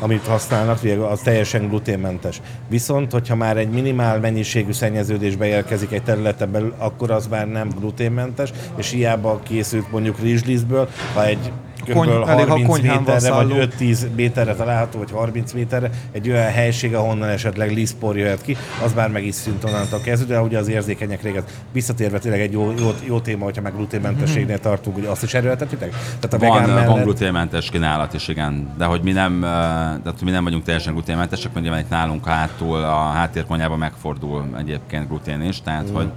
[0.00, 2.40] amit használnak, ugye az teljesen gluténmentes.
[2.68, 4.72] Viszont, hogyha már egy minimál mennyiségű
[5.04, 10.88] szennyeződésbe érkezik egy területen belül, akkor az már nem gluténmentes, és hiába készült mondjuk rizslisztből,
[11.14, 11.52] ha egy
[11.84, 12.28] kb.
[12.28, 13.64] elég, ha 30 konyhán van méterre, vagy szálló.
[13.78, 18.92] 5-10 méterre található, vagy 30 méterre, egy olyan helység, ahonnan esetleg lisztpor jöhet ki, az
[18.94, 22.72] már meg is szűnt onnantól kezdve, de ugye az érzékenyek réget visszatérve tényleg egy jó,
[22.78, 25.90] jó, jó téma, hogyha meg gluténmentességnél tartunk, hogy azt is erőltetitek?
[25.90, 26.88] Tehát a vegán Van, mellett...
[26.88, 28.74] van gluténmentes kínálat is, igen.
[28.78, 32.26] De hogy mi nem, de hogy mi nem vagyunk teljesen gluténmentesek, mert nyilván itt nálunk
[32.26, 36.10] hátul a háttérkonyában megfordul egyébként glutén is, tehát hogy eh,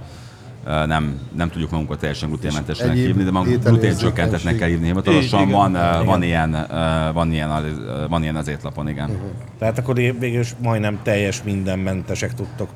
[0.86, 5.50] nem, nem tudjuk magunkat teljesen gluténmentesnek hívni, de magunk gluténcsökkentetnek kell hívni hivatalosan.
[5.50, 6.04] Van, igen.
[6.04, 6.66] van, ilyen,
[7.12, 9.18] van, ilyen, az- van ilyen az étlapon, igen.
[9.58, 12.68] Tehát akkor végül is majdnem teljes mindenmentesek tudtok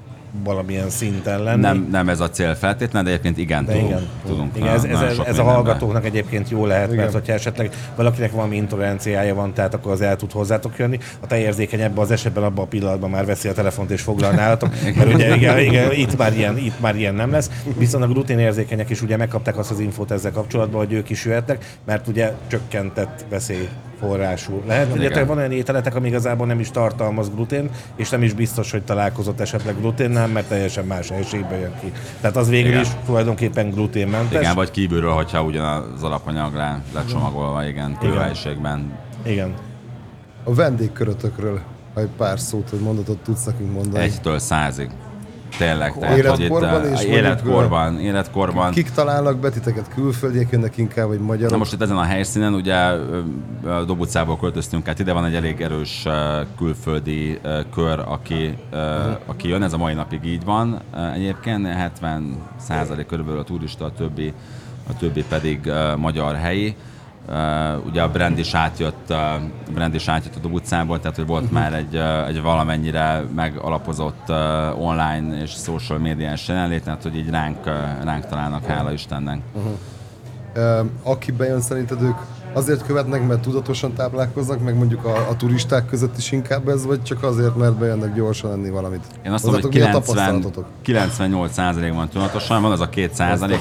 [0.45, 1.61] valamilyen szinten lenni.
[1.61, 3.90] Nem, nem ez a cél feltétlen, de egyébként igen, De tudunk.
[3.90, 8.33] igen, tudunk igen ez, ez, ez, a hallgatóknak egyébként jó lehet, mert hogyha esetleg valakinek
[8.33, 10.99] valami intoleranciája van, tehát akkor az el tud hozzátok jönni.
[11.21, 14.71] A tejérzékeny ebben az esetben abban a pillanatban már veszi a telefont és foglal nálatok,
[14.97, 17.51] mert ugye igen, igen, itt, már ilyen, itt már ilyen nem lesz.
[17.79, 21.79] Viszont a gluténérzékenyek is ugye megkapták azt az infót ezzel kapcsolatban, hogy ők is jöhetnek,
[21.85, 23.68] mert ugye csökkentett veszély
[24.03, 24.93] forrású lehet.
[24.93, 28.83] Ugye van olyan ételetek, ami igazából nem is tartalmaz glutén, és nem is biztos, hogy
[28.83, 31.93] találkozott esetleg gluténnel, mert teljesen más helységbe jön ki.
[32.21, 32.81] Tehát az végül Igen.
[32.81, 34.41] is tulajdonképpen gluténmentes.
[34.41, 38.99] Igen, vagy kívülről, hogyha ugyanaz alapanyag le, lecsomagolva, igen, kőhelyiségben.
[39.25, 39.55] Igen.
[40.45, 41.61] A vendégkörötökről,
[41.95, 44.05] ha egy pár szót, vagy mondatot tudsz nekünk mondani.
[44.05, 44.91] Egytől százig.
[45.59, 45.95] Tényleg.
[45.99, 48.73] Tehát, Életkorban hogy itt, és és életkorban, életkorban.
[48.73, 49.88] Kik találnak be titeket?
[49.95, 51.51] Külföldiek jönnek inkább, vagy magyarok?
[51.51, 53.21] Na most itt ezen a helyszínen ugye ö,
[53.65, 58.59] ö, Dob utcából költöztünk át, ide van egy elég erős ö, külföldi ö, kör, aki,
[59.27, 60.81] aki jön, ez a mai napig így van
[61.15, 64.33] egyébként, 70 százalék körülbelül a turista, a többi,
[64.88, 66.77] a többi pedig magyar helyi.
[67.28, 69.16] Uh, ugye a brand is átjött, uh,
[69.74, 74.28] brand is átjött a Dob utcából, tehát hogy volt már egy, uh, egy valamennyire megalapozott
[74.28, 74.37] uh,
[74.80, 79.40] online és social médiás jelenlét, tehát hogy így ránk, uh, ránk találnak, hála Istennek.
[80.54, 82.16] Ö, aki bejön, szerinted ők
[82.53, 87.03] azért követnek, mert tudatosan táplálkoznak, meg mondjuk a, a turisták között is inkább ez, vagy
[87.03, 89.05] csak azért, mert bejönnek gyorsan enni valamit?
[89.25, 90.67] Én azt mondom, hogy Hozzátok mi a 90, tapasztalatotok?
[90.87, 93.11] 98% van tudatosan, van az a 2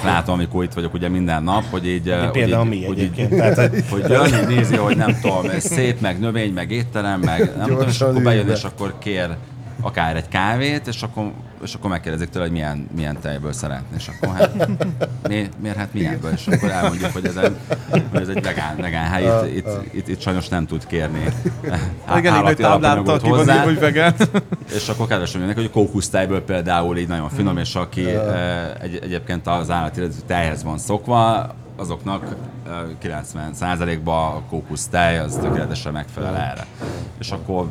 [0.04, 2.04] látom, amikor itt vagyok ugye minden nap, hogy így...
[2.04, 3.32] De hogy például így, mi hogy egyébként.
[3.32, 6.72] Így, Tehát, hogy hogy jön, így nézi, hogy nem tudom, ez szép, meg növény, meg
[6.72, 9.38] étterem, meg nem tudom, és akkor bejön, és akkor kér
[9.82, 11.32] akár egy kávét, és akkor,
[11.64, 14.68] és akkor megkérdezik tőle, hogy milyen, milyen tejből szeretné, és akkor hát,
[15.28, 17.56] mi, miért hát milyenből, és akkor elmondjuk, hogy ez egy,
[17.90, 21.20] hogy ez egy vegán, vegán hely, itt, itt, itt, itt, sajnos nem tud kérni
[21.64, 23.64] Igen, egy nagy állati alapanyagot hozzá.
[23.64, 24.14] hogy vegán.
[24.76, 29.00] És akkor kedvesen jönnek, hogy a kókusztejből például így nagyon finom, és aki eh, egy,
[29.04, 32.36] egyébként az állati tejhez van szokva, azoknak
[33.04, 36.66] eh, 90%-ban a kókusztej az tökéletesen megfelel erre.
[37.20, 37.68] És akkor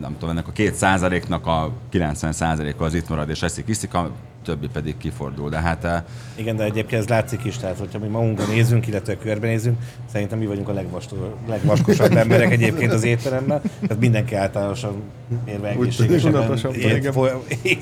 [0.00, 3.94] nem tudom, ennek a két százaléknak a 90 százaléka az itt marad és eszik, iszik,
[3.94, 4.10] a
[4.44, 5.48] többi pedig kifordul.
[5.48, 6.02] De hát eh,
[6.34, 9.78] Igen, de egyébként ez látszik is, tehát hogyha mi magunkra nézünk, illetve körbenézünk,
[10.12, 15.02] szerintem mi vagyunk a legvasto- legvaskosabb emberek egyébként az étteremben, tehát mindenki általánosan
[15.44, 16.58] érve egészségesebben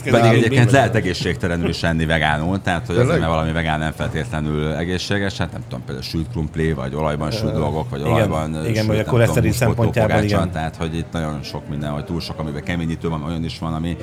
[0.02, 4.72] Pedig egyébként lehet egészségtelenül is enni vegánul, tehát hogy azért, mert valami vegán nem feltétlenül
[4.72, 8.86] egészséges, hát nem tudom, például sült krumpli, vagy olajban sült dolgok, vagy olajban igen, sült,
[8.86, 10.50] vagy a nem koleszterin szempontjából, igen.
[10.50, 13.74] Tehát, hogy itt nagyon sok minden, hogy túl sok, amiben keményítő van, olyan is van,
[13.74, 13.96] ami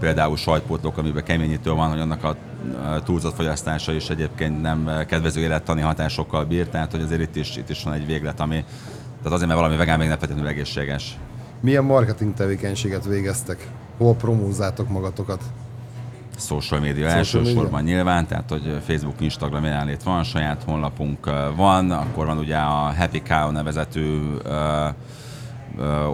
[0.00, 2.36] például sajtpótlók, amiben keményítő van, hogy annak a
[3.04, 7.68] túlzott fogyasztása is egyébként nem kedvező élettani hatásokkal bír, tehát hogy azért itt is, itt
[7.70, 8.64] is van egy véglet, ami
[9.18, 11.18] tehát azért, mert valami vegán még nem feltétlenül egészséges.
[11.60, 13.68] Milyen marketing tevékenységet végeztek?
[13.98, 15.42] Hol promózátok magatokat?
[16.38, 17.94] social media Social elsősorban media?
[17.94, 23.22] nyilván, tehát hogy Facebook, Instagram jelenlét van, saját honlapunk van, akkor van ugye a Happy
[23.22, 24.88] Cow nevezetű ö,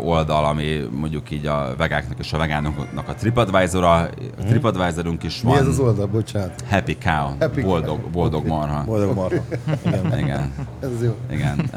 [0.02, 4.08] oldal, ami mondjuk így a vegáknak és a vegánoknak a TripAdvisor-a, a
[4.46, 5.58] TripAdvisorunk is Mi van.
[5.58, 6.06] ez az oldal?
[6.06, 6.64] Bocsánat.
[6.68, 8.10] Happy Cow, Happy boldog, Cow.
[8.10, 8.48] boldog Oké.
[8.48, 8.84] marha.
[8.84, 9.42] Boldog marha.
[9.84, 10.16] Igen.
[10.22, 11.16] Igen, Ez jó.
[11.30, 11.70] igen.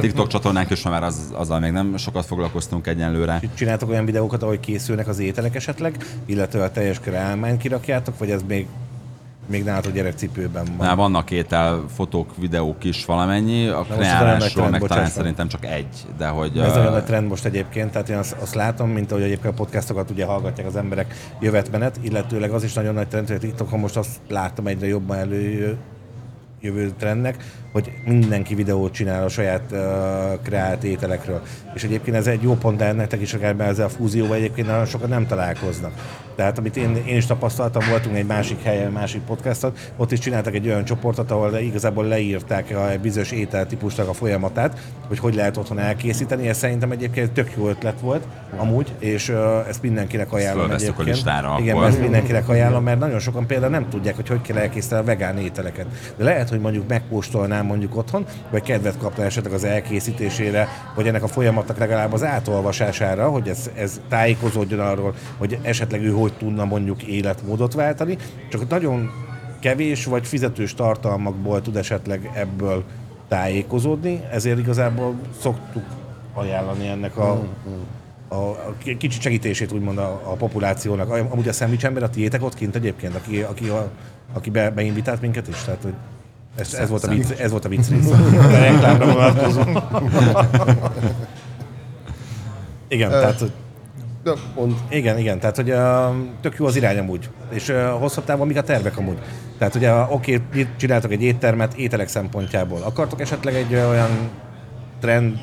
[0.00, 3.40] TikTok csatornánk is van, már az, azzal még nem sokat foglalkoztunk egyenlőre.
[3.54, 8.30] Csináltok olyan videókat, ahogy készülnek az ételek esetleg, illetve a teljes kör állmányt kirakjátok, vagy
[8.30, 8.66] ez még,
[9.46, 10.86] még nálatok gyerekcipőben van?
[10.86, 16.26] Már vannak étel, fotók, videók is valamennyi, a kreálásról meg talán szerintem csak egy, de
[16.26, 16.58] hogy...
[16.58, 19.56] Ez olyan nagy trend most egyébként, tehát én azt, azt látom, mint ahogy egyébként a
[19.56, 23.80] podcastokat ugye hallgatják az emberek jövetmenet, illetőleg az is nagyon nagy trend, hogy a TikTokon
[23.80, 25.76] most azt látom egyre jobban elő
[26.60, 29.78] jövő trendnek, hogy mindenki videót csinál a saját uh,
[30.42, 31.42] kreált ételekről.
[31.74, 34.86] És egyébként ez egy jó pont lehet nektek is, akár ezzel a fúzióval egyébként nagyon
[34.86, 35.92] sokan nem találkoznak.
[36.34, 40.54] Tehát amit én, én is tapasztaltam, voltunk egy másik helyen, másik podcastot, ott is csináltak
[40.54, 45.78] egy olyan csoportot, ahol igazából leírták a bizonyos ételtípusnak a folyamatát, hogy hogy lehet otthon
[45.78, 46.48] elkészíteni.
[46.48, 51.08] Ez szerintem egyébként tök jó ötlet volt, amúgy, és uh, ezt mindenkinek ajánlom a egyébként.
[51.08, 51.88] listára Igen, akkor.
[51.88, 55.38] ezt mindenkinek ajánlom, mert nagyon sokan például nem tudják, hogy hogy kell elkészíteni a vegán
[55.38, 55.86] ételeket.
[56.16, 61.22] De lehet, hogy mondjuk megkóstolnám mondjuk otthon, vagy kedvet kapna esetleg az elkészítésére, vagy ennek
[61.22, 66.64] a folyamatnak legalább az átolvasására, hogy ez, ez tájékozódjon arról, hogy esetleg ő hogy tudna
[66.64, 68.16] mondjuk életmódot váltani.
[68.48, 69.10] Csak nagyon
[69.60, 72.84] kevés vagy fizetős tartalmakból tud esetleg ebből
[73.28, 75.84] tájékozódni, ezért igazából szoktuk
[76.34, 77.42] ajánlani ennek a,
[78.28, 81.10] a, a kicsit segítését úgymond a, a populációnak.
[81.10, 83.90] Amúgy a szendvics ember a tiétek ott kint egyébként, aki, aki, a,
[84.32, 85.62] aki be, beinvitált minket is?
[85.62, 85.94] Tehát, hogy
[86.56, 88.14] ez, ez, volt a vicc, ez volt a vicc része.
[88.46, 89.60] A reklámra vonatkozó.
[92.88, 93.52] Igen, tehát hogy
[94.22, 94.78] De pont.
[94.88, 95.78] igen, igen, tehát hogy uh,
[96.40, 99.18] tök jó az irány amúgy, és uh, hosszabb távon mik a tervek amúgy.
[99.58, 102.82] Tehát ugye uh, oké, okay, csináltok egy éttermet ételek szempontjából.
[102.82, 104.30] Akartok esetleg egy uh, olyan
[105.00, 105.38] trend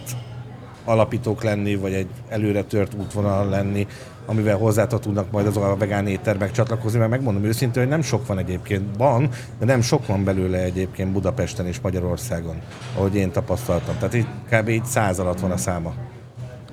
[0.86, 3.88] alapítók lenni, vagy egy előre tört útvonal lenni,
[4.25, 8.27] amivel hozzátok tudnak majd azok a vegán éttermek csatlakozni, mert megmondom őszintén, hogy nem sok
[8.27, 9.29] van egyébként, van,
[9.60, 12.55] de nem sok van belőle egyébként Budapesten és Magyarországon,
[12.95, 13.95] ahogy én tapasztaltam.
[13.95, 14.69] Tehát így kb.
[14.69, 15.93] így száz alatt van a száma.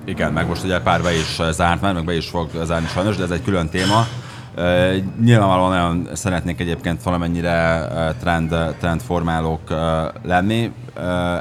[0.05, 3.15] Igen, meg most ugye pár be is zárt már, meg be is fog zárni sajnos,
[3.15, 4.05] de ez egy külön téma.
[5.23, 7.87] Nyilvánvalóan nagyon szeretnék egyébként valamennyire
[8.19, 9.77] trend, trendformálók uh,
[10.23, 10.71] lenni.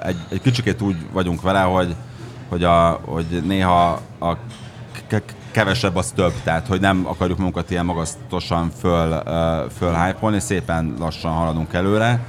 [0.00, 1.94] Egy, egy kicsikét úgy vagyunk vele, hogy,
[2.48, 4.36] hogy, a, hogy néha a
[5.50, 9.22] kevesebb az több, tehát hogy nem akarjuk magunkat ilyen magasztosan föl,
[9.78, 12.26] fölhypolni, szépen lassan haladunk előre.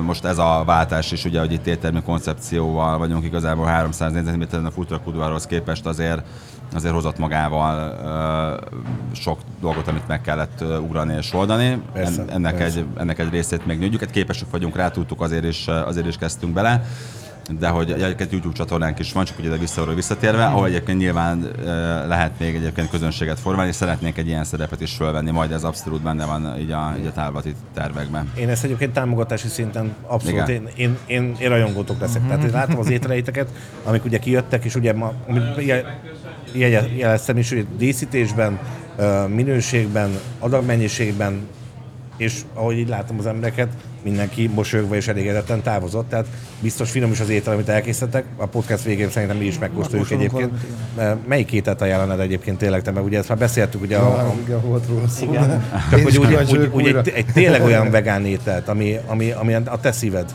[0.00, 4.70] Most ez a váltás is, ugye, hogy itt éttermi koncepcióval vagyunk igazából 300 négyzetméteren a
[4.70, 6.22] futrakudvarhoz képest azért,
[6.74, 11.82] azért hozott magával uh, sok dolgot, amit meg kellett uh, ugrani és oldani.
[11.92, 12.78] Persze, En, ennek, persze.
[12.78, 16.16] Egy, ennek egy részét még nőjük, hát képesek vagyunk rá, tudtuk, azért is, azért is
[16.16, 16.84] kezdtünk bele
[17.58, 21.50] de hogy egyébként YouTube csatornánk is van, csak ugye visszaról visszatérve, ahol egyébként nyilván
[22.08, 26.02] lehet még egyébként közönséget formálni, és szeretnék egy ilyen szerepet is fölvenni, majd ez abszolút
[26.02, 28.32] benne van így a, így a távlati tervekben.
[28.38, 30.50] Én ezt egyébként támogatási szinten abszolút, Igen.
[30.50, 32.26] én, én, én, én rajongótok leszek.
[32.26, 33.48] Tehát én látom az ételeiteket,
[33.84, 35.12] amik ugye kijöttek, és ugye ma,
[36.96, 38.58] jeleztem is, hogy díszítésben,
[39.28, 41.48] minőségben, adagmennyiségben,
[42.16, 43.68] és ahogy így látom az embereket,
[44.02, 46.26] mindenki mosolyogva és elégedetten távozott, tehát
[46.60, 48.24] biztos finom is az étel, amit elkészítettek.
[48.36, 50.50] A podcast végén szerintem mi is megkóstoljuk egyébként.
[50.94, 54.34] valamit, Melyik ételt ajánlanád egyébként tényleg te, mert ugye ezt már beszéltük, ugye a, a,
[54.44, 55.24] Igen, volt róla szó.
[55.24, 55.64] igen.
[55.90, 59.54] Csak hogy úgy, kíváncsi úgy, úgy egy, egy, tényleg olyan vegán ételt, ami, ami, ami
[59.54, 60.34] a te szíved.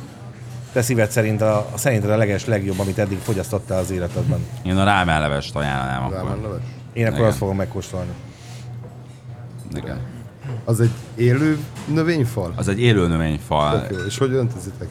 [0.73, 4.39] Te szíved szerint a, a szerinted a leges legjobb, amit eddig fogyasztottál az életedben.
[4.63, 6.15] Én a rámellevest ajánlanám akkor.
[6.15, 6.61] Rámenleves.
[6.93, 7.29] Én akkor Igen.
[7.29, 8.11] azt fogom megkóstolni.
[9.75, 9.97] Igen.
[10.65, 11.57] Az egy élő
[11.93, 12.53] növényfal?
[12.55, 13.97] Az egy élő növényfal, jó.
[13.97, 14.89] És hogy öntözitek?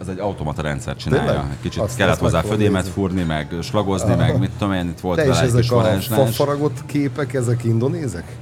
[0.00, 1.30] az egy automata rendszer csinálja.
[1.30, 1.56] Tényleg?
[1.60, 2.90] Kicsit Azt- kellett azt hozzá födémet nézni.
[2.90, 6.86] fúrni, meg slagozni, meg mit tudom én, itt volt Te vele egy kis a fafaragott
[6.86, 8.36] képek, ezek indonézek?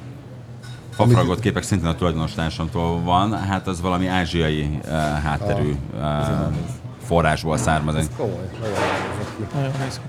[0.91, 4.91] Fafaragott képek szintén a tulajdonos társamtól van, hát az valami ázsiai uh,
[5.23, 6.03] hátterű uh,
[7.07, 8.01] forrásból származik.
[8.01, 8.49] Ez komoly.
[8.61, 9.57] Nagyon néznek ki.
[9.57, 10.03] Nagyon néz ki.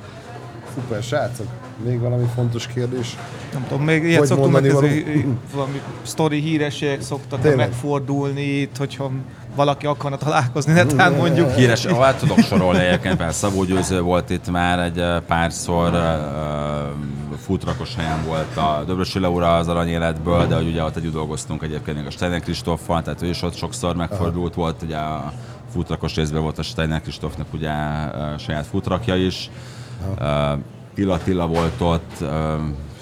[0.74, 1.48] Szuper, srácok.
[1.84, 3.16] Még valami fontos kérdés?
[3.54, 7.58] Nem tudom, még ilyet Hogy szoktunk mondani megkezdeni, valami sztori hírességek szoktak Tényleg?
[7.58, 9.12] megfordulni itt, hogyha
[9.56, 11.52] valaki akarna találkozni, netán mondjuk.
[11.52, 17.96] Híres, hát tudok sorolni egyébként, persze Szabó Győző volt itt már egy párszor, uh, futrakos
[17.96, 22.10] helyen volt a Döbrösi Laura az aranyéletből, de hogy ugye ott együtt dolgoztunk egyébként a
[22.10, 25.34] Steiner Kristóffal, tehát ő is ott sokszor megfordult volt, ugye a
[25.74, 29.50] futrakos részben volt a Steiner Kristófnak ugye uh, saját futrakja is,
[30.20, 30.60] uh,
[30.98, 32.18] Tilla Attila volt ott,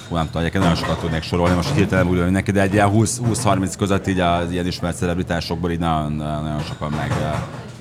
[0.07, 2.89] Fú, nem tudom, egyébként nagyon sokat tudnék sorolni, most hirtelen úgy neki, de egy ilyen
[2.89, 7.11] 20 20-30 között így az ilyen ismert celebritásokból így nagyon, nagyon sokan meg,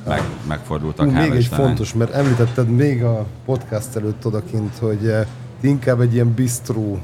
[0.07, 1.07] meg, megfordultak.
[1.07, 1.66] Hú, még egy Istennek.
[1.66, 5.14] fontos, mert említetted még a podcast előtt odakint, hogy
[5.61, 6.98] inkább egy ilyen bistró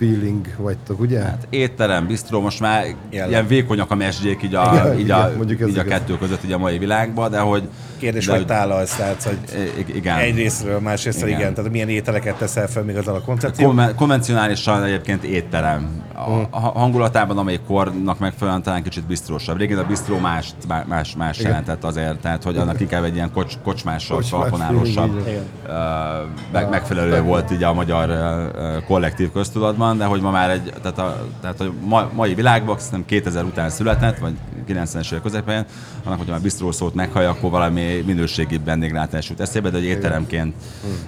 [0.00, 1.20] feeling vagytok, ugye?
[1.20, 3.28] Hát étterem, bistró, most már Jelen.
[3.28, 6.18] ilyen vékonyak a mesdjék így a, Igen, így a, igen, mondjuk ez így a kettő
[6.18, 7.68] között így a mai világban, de hogy...
[7.98, 9.38] Kérdés, de, hogy tálalsz, tehát, hogy
[9.94, 10.18] igen.
[10.18, 11.40] egyrésztről, másrésztről igen.
[11.40, 11.50] Igen.
[11.50, 11.54] igen.
[11.54, 13.66] Tehát milyen ételeket teszel fel még azzal a koncepció.
[13.66, 16.02] Konven- konvencionálisan egyébként étterem.
[16.14, 19.58] A, a hangulatában, amelyik kornak megfelelően talán kicsit bistrósabb.
[19.58, 20.52] Régen a bistró más,
[20.86, 24.22] más, más jelentett azért, tehát hogy annak inkább egy ilyen kocs, kocsmásabb,
[24.84, 25.44] igen.
[25.66, 25.72] ö,
[26.52, 28.10] meg, megfelelő volt így a magyar
[28.86, 29.89] kollektív köztudatban.
[29.90, 33.44] Van, de hogy ma már egy, tehát a, tehát a ma, mai világban, nem 2000
[33.44, 34.34] után született, vagy
[34.68, 35.64] 90-es évek közepén,
[36.04, 40.54] annak, hogyha már biztos szót meghallja, akkor valami minőségi vendéglátás jut eszébe, de egy étteremként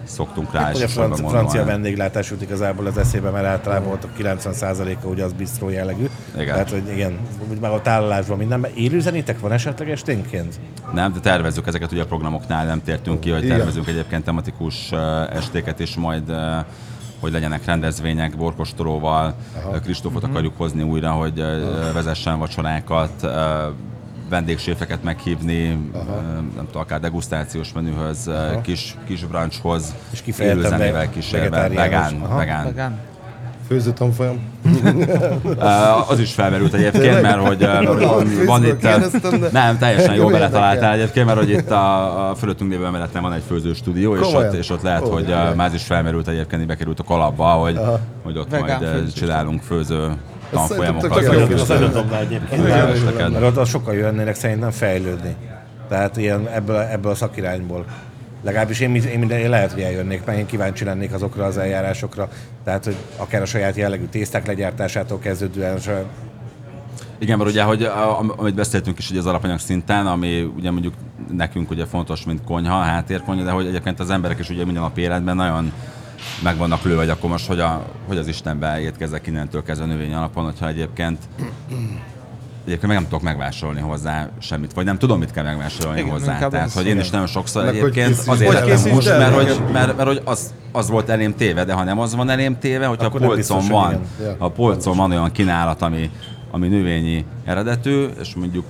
[0.05, 0.71] szoktunk rá.
[0.71, 5.25] Hogy a francia, francia vendéglátás jut igazából az eszébe, mert általában ott a 90%-a ugye
[5.25, 6.07] az bistró jellegű.
[6.35, 6.47] Igen.
[6.47, 7.19] Tehát, hogy igen,
[7.51, 8.71] úgy már a tálalásban mindenben.
[8.75, 10.61] Élőzenétek van esetleg esténként?
[10.95, 13.57] Nem, de tervezzük ezeket, ugye a programoknál nem tértünk ki, hogy Igen.
[13.57, 14.93] tervezünk egyébként tematikus
[15.33, 16.33] estéket is majd
[17.23, 19.35] hogy legyenek rendezvények Borkostolóval,
[19.83, 23.31] Kristófot akarjuk hozni újra, hogy uh, vezessen vacsorákat, uh,
[24.29, 26.07] vendégséfeket meghívni, uh,
[26.57, 30.79] nem tudom, akár degustációs menühöz, uh, kis, kis brunchhoz, És kifejezetten
[31.33, 31.75] vegetáriánus.
[31.75, 32.37] vegán, Aha.
[32.37, 32.65] vegán.
[32.65, 32.99] Vegán.
[33.67, 34.39] Főző tanfolyam.
[36.09, 38.81] Az is felmerült egyébként, mert hogy uh, Van, itt...
[38.81, 39.01] De-
[39.53, 43.33] Nem, teljesen jól Jó beletaláltál egyébként, mert hogy itt a, a fölöttünk lévő emeleten van
[43.33, 44.49] egy főzőstúdió, és Komolyan?
[44.49, 47.45] ott, és ott lehet, hogy uh, már az is felmerült egyébként, hogy bekerült a kalapba,
[47.45, 47.81] hogy,
[48.23, 50.13] hogy ott Vegán majd csinálunk főző
[50.51, 51.15] tanfolyamokat.
[51.25, 52.69] főző- az nagyon egyébként.
[52.69, 55.37] Mert- és az sokkal jönnének szerintem fejlődni.
[55.89, 57.85] Tehát ilyen ebből, ebből a szakirányból.
[58.43, 62.29] Legalábbis én, én, minden, én lehet, hogy eljönnék, mert én kíváncsi lennék azokra az eljárásokra.
[62.65, 65.79] Tehát, hogy akár a saját jellegű tészták legyártásától kezdődően,
[67.19, 67.89] Igen, mert ugye, hogy
[68.37, 70.95] amit beszéltünk is ugye az alapanyag szinten, ami ugye mondjuk
[71.31, 74.99] nekünk ugye fontos, mint konyha, háttérkonyha, de hogy egyébként az emberek is ugye minden nap
[74.99, 75.73] életben nagyon
[76.43, 80.15] meg vannak lőve, hogy akkor most hogy, a, hogy az Istenbe étkezek innentől kezdve növény
[80.15, 81.19] alapon, hogyha egyébként
[82.65, 86.49] Egyébként meg nem tudok megvásárolni hozzá semmit, vagy nem tudom, mit kell megvásárolni Igen, hozzá.
[86.49, 89.63] Tehát, hogy én is nagyon sokszor Meg hogy egyébként azért Készítsd hús, el, mert, hogy,
[89.73, 92.87] mert, mert, hogy az, az volt elém téve, de ha nem az van elém téve,
[92.87, 94.01] hogyha Akkor a polcon hogy van.
[94.21, 94.35] Ja.
[94.39, 96.11] a polcon van olyan kínálat, ami,
[96.51, 98.65] ami növényi eredetű, és mondjuk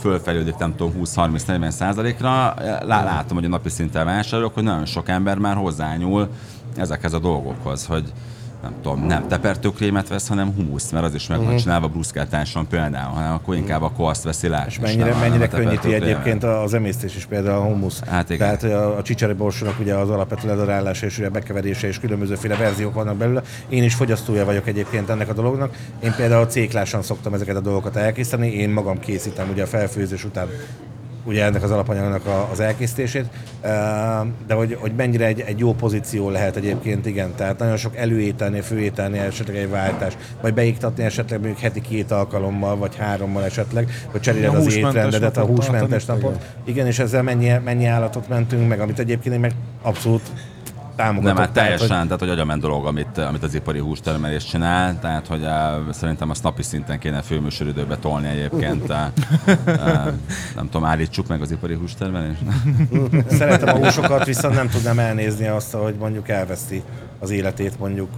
[0.00, 5.08] fölfejlődik, nem tudom, 20-30-40 százalékra, lá- látom, hogy a napi szinten vásárolok, hogy nagyon sok
[5.08, 6.28] ember már hozzányúl
[6.76, 8.12] ezekhez a dolgokhoz, hogy
[8.62, 13.14] nem tudom, nem tepertőkrémet vesz, hanem humuszt, mert az is meg van csinálva bruszkáltáson például,
[13.14, 14.64] hanem akkor inkább akkor azt veszi le.
[14.68, 18.00] és mennyire, mennyire könnyíti egyébként az emésztés is például a humusz.
[18.00, 18.38] Hát igen.
[18.38, 22.56] Tehát hogy a, a csicseri borsónak ugye az alapvető ledarálása és ugye bekeverése és különbözőféle
[22.56, 23.42] verziók vannak belőle.
[23.68, 25.76] Én is fogyasztója vagyok egyébként ennek a dolognak.
[26.02, 28.48] Én például céklásan szoktam ezeket a dolgokat elkészíteni.
[28.48, 30.48] Én magam készítem ugye a felfőzés után
[31.24, 33.26] ugye ennek az alapanyagnak a, az elkészítését,
[34.46, 38.62] de hogy, hogy mennyire egy, egy jó pozíció lehet egyébként, igen, tehát nagyon sok előételnél,
[38.62, 44.20] főételnél esetleg egy váltás, vagy beiktatni esetleg mondjuk heti két alkalommal, vagy hárommal esetleg, hogy
[44.20, 46.32] cseréled az étrendedet, a húsmentes tartani.
[46.32, 46.46] napot.
[46.64, 49.52] Igen, és ezzel mennyi, mennyi állatot mentünk meg, amit egyébként én meg
[49.82, 50.22] abszolút
[50.96, 51.24] támogatok.
[51.34, 54.98] Nem, hát Tehát, teljesen, hogy- tehát hogy agyament dolog, amit, amit az ipari hústermelés csinál,
[55.00, 58.88] tehát hogy uh, szerintem azt napi szinten kéne főműsoridőbe tolni egyébként.
[58.88, 58.96] Uh,
[59.66, 59.76] uh,
[60.56, 62.40] nem tudom, állítsuk meg az ipari hústermelést?
[63.28, 66.82] Szeretem a húsokat, viszont nem tudnám elnézni azt, hogy mondjuk elveszti
[67.22, 68.08] az életét mondjuk.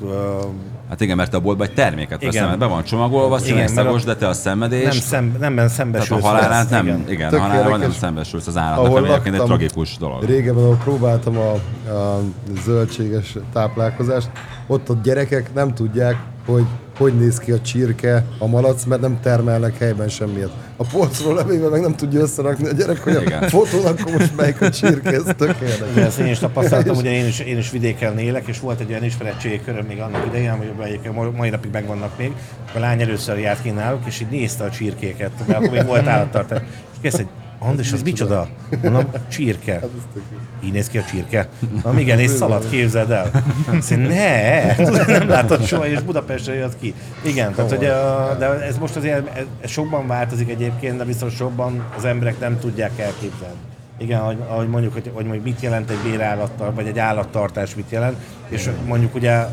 [0.88, 2.32] Hát igen, mert te a boltban egy terméket Igen.
[2.32, 4.82] veszel, mert be van csomagolva, Igen, színes mert a- szagos, de te a szenvedés.
[4.84, 6.22] Nem, szem, nem tehát szembesülsz.
[6.24, 9.96] a halálát nem, igen, Tök a halálával nem szembesülsz az állatnak, ami egyébként egy tragikus
[9.96, 10.24] dolog.
[10.24, 11.52] Régebben, ahol próbáltam a,
[11.90, 12.20] a
[12.64, 14.30] zöldséges táplálkozást,
[14.66, 16.64] ott a gyerekek nem tudják, hogy
[16.98, 20.50] hogy néz ki a csirke, a malac, mert nem termelnek helyben semmiet.
[20.76, 23.42] A polcról levéve meg nem tudja összerakni a gyerek, hogy Igen.
[23.42, 26.04] a fotón akkor most melyik a csirke, ez tök Igen, érdekes.
[26.04, 29.04] ezt én is tapasztaltam, ugye én is, én is vidéken élek, és volt egy olyan
[29.04, 32.32] ismeretségi köröm még annak idején, hogy egyébként ma- mai napig megvannak még.
[32.74, 36.06] A lány először járt ki náluk, és így nézte a csirkéket, mert akkor még volt
[36.06, 36.60] állattartás.
[36.92, 37.30] És kezdte, hogy
[37.64, 38.48] Andris, az micsoda?
[38.82, 39.80] Mondom, csirke.
[40.64, 41.48] Így néz ki a csirke.
[41.84, 43.30] Na igen, és szalad, képzeld el.
[43.66, 44.74] Mondja, ne,
[45.18, 46.94] nem látod soha, és Budapestre jött ki.
[47.22, 51.84] Igen, tehát, hogy, a- de ez most azért ez sokban változik egyébként, de viszont sokban
[51.96, 53.54] az emberek nem tudják elképzelni.
[53.98, 57.90] Igen, ahogy, ahogy mondjuk, hogy, hogy mondjuk mit jelent egy bérállattal, vagy egy állattartás mit
[57.90, 58.16] jelent,
[58.48, 59.46] és mondjuk ugye,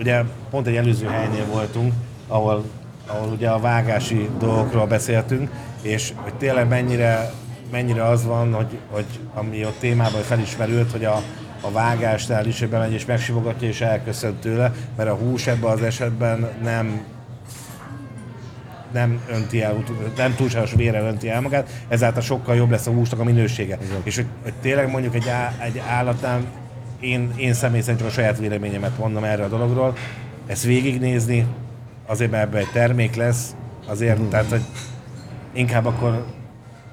[0.00, 1.92] ugye pont egy előző helynél voltunk,
[2.28, 2.64] ahol,
[3.06, 5.50] ahol ugye a vágási dolgokról beszéltünk,
[5.84, 7.32] és hogy tényleg mennyire,
[7.70, 11.22] mennyire az van, hogy, hogy ami ott témában felismerült, hogy a,
[11.60, 15.82] a vágásnál is, hogy bemegy és megsimogatja és elköszönt tőle, mert a hús ebben az
[15.82, 17.12] esetben nem
[18.92, 19.84] nem önti el,
[20.16, 23.78] nem túlságos vérrel önti el magát, ezáltal sokkal jobb lesz a húsnak a minősége.
[24.02, 26.40] És hogy, hogy tényleg mondjuk egy, á, egy állatnál,
[27.00, 29.96] én, én személy szerint csak a saját véleményemet mondom erre a dologról,
[30.46, 31.46] ezt végignézni,
[32.06, 33.54] azért mert ebben egy termék lesz,
[33.86, 34.28] azért, mm.
[34.28, 34.62] tehát hogy
[35.54, 36.24] inkább akkor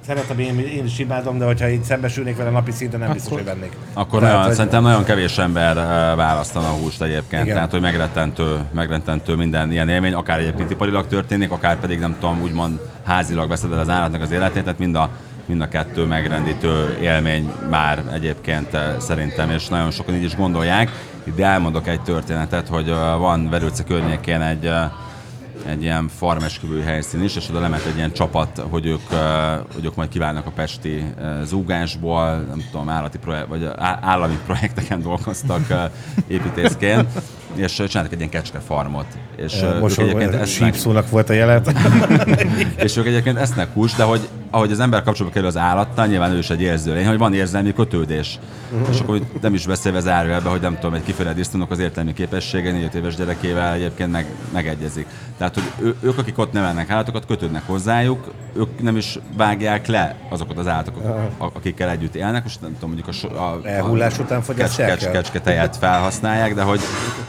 [0.06, 3.44] szeretem, én, én is imádom, de hogyha így szembesülnék vele napi szinten, nem biztos, hogy
[3.44, 3.72] vennék.
[3.92, 5.84] Akkor Tehát, nagyon, hogy- szerintem nagyon kevés ember eh,
[6.16, 7.54] választana a húst egyébként, Igen.
[7.54, 12.40] tehát hogy megrettentő, megrettentő minden ilyen élmény, akár egyébként iparilag történik, akár pedig nem tudom,
[12.42, 15.08] úgymond házilag veszed el az állatnak az életét, tehát mind a,
[15.46, 20.90] mind a kettő megrendítő élmény már egyébként eh, szerintem, és nagyon sokan így is gondolják.
[21.36, 24.70] De elmondok egy történetet, hogy ö, van Verőce környékén egy
[25.66, 29.08] egy ilyen farmesküvő helyszín is, és oda lement egy ilyen csapat, hogy ők,
[29.74, 31.04] hogy ők majd kiválnak a pesti
[31.44, 33.68] zúgásból, nem tudom, állati projekt, vagy
[34.00, 35.90] állami projekteken dolgoztak
[36.26, 37.08] építészként,
[37.54, 39.06] és csináltak egy ilyen kecskefarmot.
[39.36, 41.72] És ö, ők Most egyébként esznek, volt a jelet.
[42.84, 46.32] és ők egyébként esznek húst, de hogy ahogy az ember kapcsolatba kerül az állattal, nyilván
[46.32, 48.38] ő is egy érző lény, hogy van érzelmi kötődés.
[48.90, 52.72] És akkor nem is beszélve zárójelbe, hogy nem tudom, egy kifejezett disznónak az értelmi képessége
[52.72, 55.06] négy éves gyerekével egyébként meg, megegyezik.
[55.38, 60.16] Tehát, hogy ő, ők, akik ott nevelnek állatokat, kötődnek hozzájuk, ők nem is vágják le
[60.28, 61.04] azokat az állatokat,
[61.38, 64.88] a- akikkel együtt élnek, most nem tudom, mondjuk a, so- a, Elhullás után kecs, fogyasztják
[64.88, 65.12] kecs, el?
[65.12, 66.80] kecsketejet felhasználják, de hogy,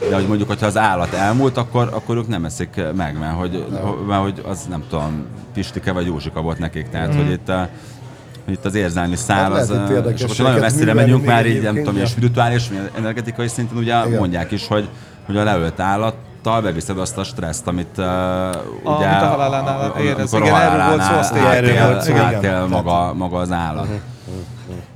[0.08, 3.64] de hogy mondjuk, hogyha az állat elmúlt, akkor, akkor ők nem eszik meg, mert hogy,
[4.06, 7.68] mert hogy az nem tudom, Pistike vagy Józsika volt nekik, tehát hogy itt a,
[8.48, 11.96] itt az érzelmi szál, Hát az, és érdekességeket nagyon messzire megyünk már így, nem tudom,
[11.96, 14.18] és spirituális, energetikai szinten ugye Igen.
[14.18, 14.88] mondják is, hogy,
[15.26, 18.04] hogy a leölt állattal beviszed azt a stresszt, amit uh,
[18.82, 19.06] ugye...
[19.06, 20.32] Amit a halálánál érez.
[20.32, 22.24] Igen, erről volt szó, azt átél- erről volt szó, igen.
[22.24, 23.88] átél maga, maga az állat.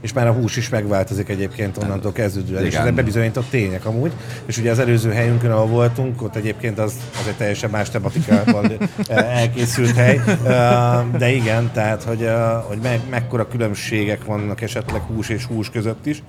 [0.01, 4.13] És már a hús is megváltozik egyébként onnantól kezdődően, és ezek bebizonyított tények amúgy.
[4.47, 8.65] És ugye az előző helyünkön, ahol voltunk, ott egyébként az, az egy teljesen más tematikával
[9.09, 10.21] eh, elkészült hely.
[10.45, 15.71] Eh, De igen, tehát, hogy, eh, hogy me, mekkora különbségek vannak esetleg hús és hús
[15.71, 16.23] között is,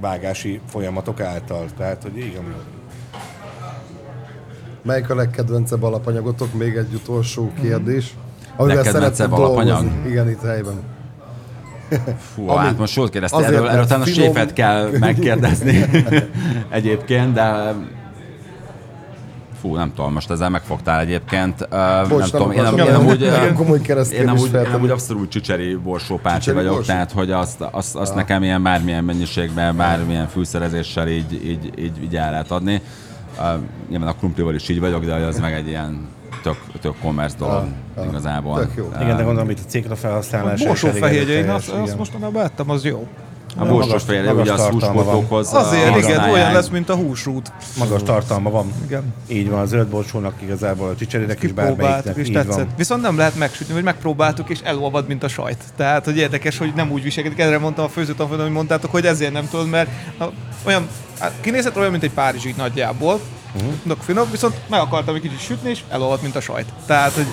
[0.00, 1.66] vágási folyamatok által.
[1.76, 2.54] Tehát, hogy igen,
[4.82, 6.54] Melyik a legkedvencebb alapanyagotok?
[6.54, 8.14] Még egy utolsó kérdés.
[8.56, 9.80] Amivel Legkedvencebb alapanyag?
[9.80, 10.08] dolgozni.
[10.10, 10.93] Igen, itt helyben.
[12.34, 15.84] Fú, Ami- hát most jól kérdezte, erről, erről talán a finom- séfet kell megkérdezni
[16.70, 17.74] egyébként, de
[19.60, 21.60] fú, nem tudom, most ezzel megfogtál egyébként.
[21.60, 23.20] Uh, nem Bocs, tudom, én, nem, én ilyen- amúgy,
[24.12, 26.86] én amúgy, én amúgy abszolút csicseri borsópárti vagyok, borsó?
[26.86, 32.02] tehát hogy azt, azt, azt, azt nekem ilyen bármilyen mennyiségben, bármilyen fűszerezéssel így, így, így,
[32.02, 32.80] így el lehet adni.
[33.38, 33.44] Uh,
[33.88, 36.08] nyilván a krumplival is így vagyok, de az meg egy ilyen
[36.44, 38.58] tök, tök commerce dolog Ah, ah, igazából.
[38.58, 38.90] tök jó.
[39.00, 40.50] igen, de gondolom itt a cégre felhasználása.
[40.52, 43.06] elég Borsófehérje, én azt, azt mostanában ettem, az jó.
[43.56, 44.70] A borsófehérje, magas ugye az van.
[44.70, 47.52] húsportókhoz Azért, igen, olyan lesz, mint a húsrút.
[47.78, 48.72] Magas tartalma van.
[48.84, 49.14] Igen.
[49.28, 52.16] Így van, a zöld borsónak igazából a csicserének is bármelyiknek.
[52.16, 52.54] És így tetszett.
[52.54, 52.68] van.
[52.76, 55.58] Viszont nem lehet megsütni, hogy megpróbáltuk, és elolvad, mint a sajt.
[55.76, 57.38] Tehát, hogy érdekes, hogy nem úgy viselkedik.
[57.38, 60.24] Erre mondtam a főzőtanfolyamon, hogy mondtátok, hogy ezért nem tudod, mert a,
[60.66, 60.88] olyan,
[61.40, 63.20] kinézett olyan, mint egy párizsi nagyjából.
[63.54, 63.98] Uh-huh.
[64.00, 66.66] finom, viszont meg akartam egy kicsit sütni, és elolvadt, mint a sajt.
[66.86, 67.26] Tehát, hogy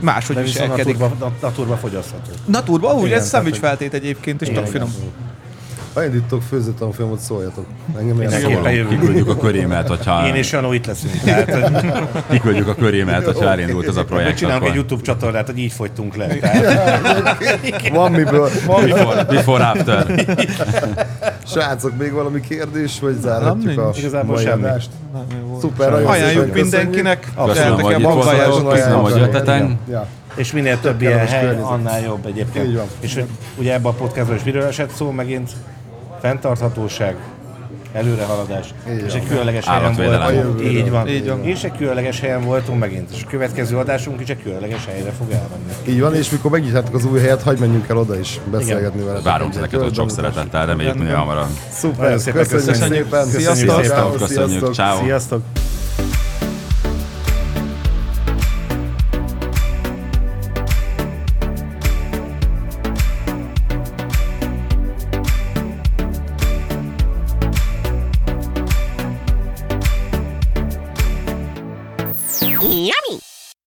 [0.00, 0.98] máshogy De viselkedik.
[0.98, 2.30] naturba, nat- naturba fogyasztható.
[2.46, 4.94] Naturban, úgy, Igen, ez szendvics feltét egyébként, és tök finom.
[4.98, 5.32] igen.
[5.94, 7.66] Ha indítok főzőtanfolyamot, szóljatok.
[7.98, 8.88] Engem Mindenképpen.
[8.88, 11.14] Kiküldjük a körémet, hogyha, Én és Janó itt leszünk.
[11.20, 11.72] Tehát,
[12.30, 14.36] kiküldjük a körémet, hogyha elindult ez a projekt.
[14.36, 16.26] csinálunk egy Akkor YouTube csatornát, hogy így fogytunk le.
[16.26, 17.38] Tehát,
[17.92, 18.50] Van miből.
[18.66, 20.06] before, before, after.
[21.52, 23.90] Srácok, még valami kérdés, vagy zárhatjuk Nem, a.
[23.96, 24.62] Igazából mai semmi.
[24.62, 24.90] adást?
[25.60, 27.28] Szuper, Ajánljuk mindenkinek.
[27.46, 29.64] Köszönöm, hogy itt voltatok, köszönöm, hogy jöttetek.
[30.34, 31.70] És minél több ilyen hely, környezet.
[31.70, 32.66] annál jobb egyébként.
[32.66, 32.86] Így van.
[33.00, 33.20] És
[33.58, 35.50] ugye ebben a podcastban is miről esett szó, megint
[36.24, 37.16] fenntarthatóság,
[37.92, 38.74] előrehaladás,
[39.06, 40.60] és egy különleges helyen voltunk.
[40.62, 41.08] Így van.
[41.08, 41.44] Így van.
[41.44, 43.10] És egy különleges helyen voltunk megint.
[43.10, 45.72] És a következő adásunk is egy különleges helyre fog elmenni.
[45.88, 49.20] Így van, és mikor megnyitjátok az új helyet, hagyj menjünk el oda is beszélgetni vele.
[49.20, 51.48] Várunk titeket ott sok szeretettel, reméljük minél hamarabb.
[51.70, 53.04] Szuper, köszönjük köszönjük.
[53.04, 53.26] szépen.
[53.26, 54.16] Sziasztok.
[54.16, 55.02] Köszönjük, ciao.
[55.02, 55.42] Sziasztok!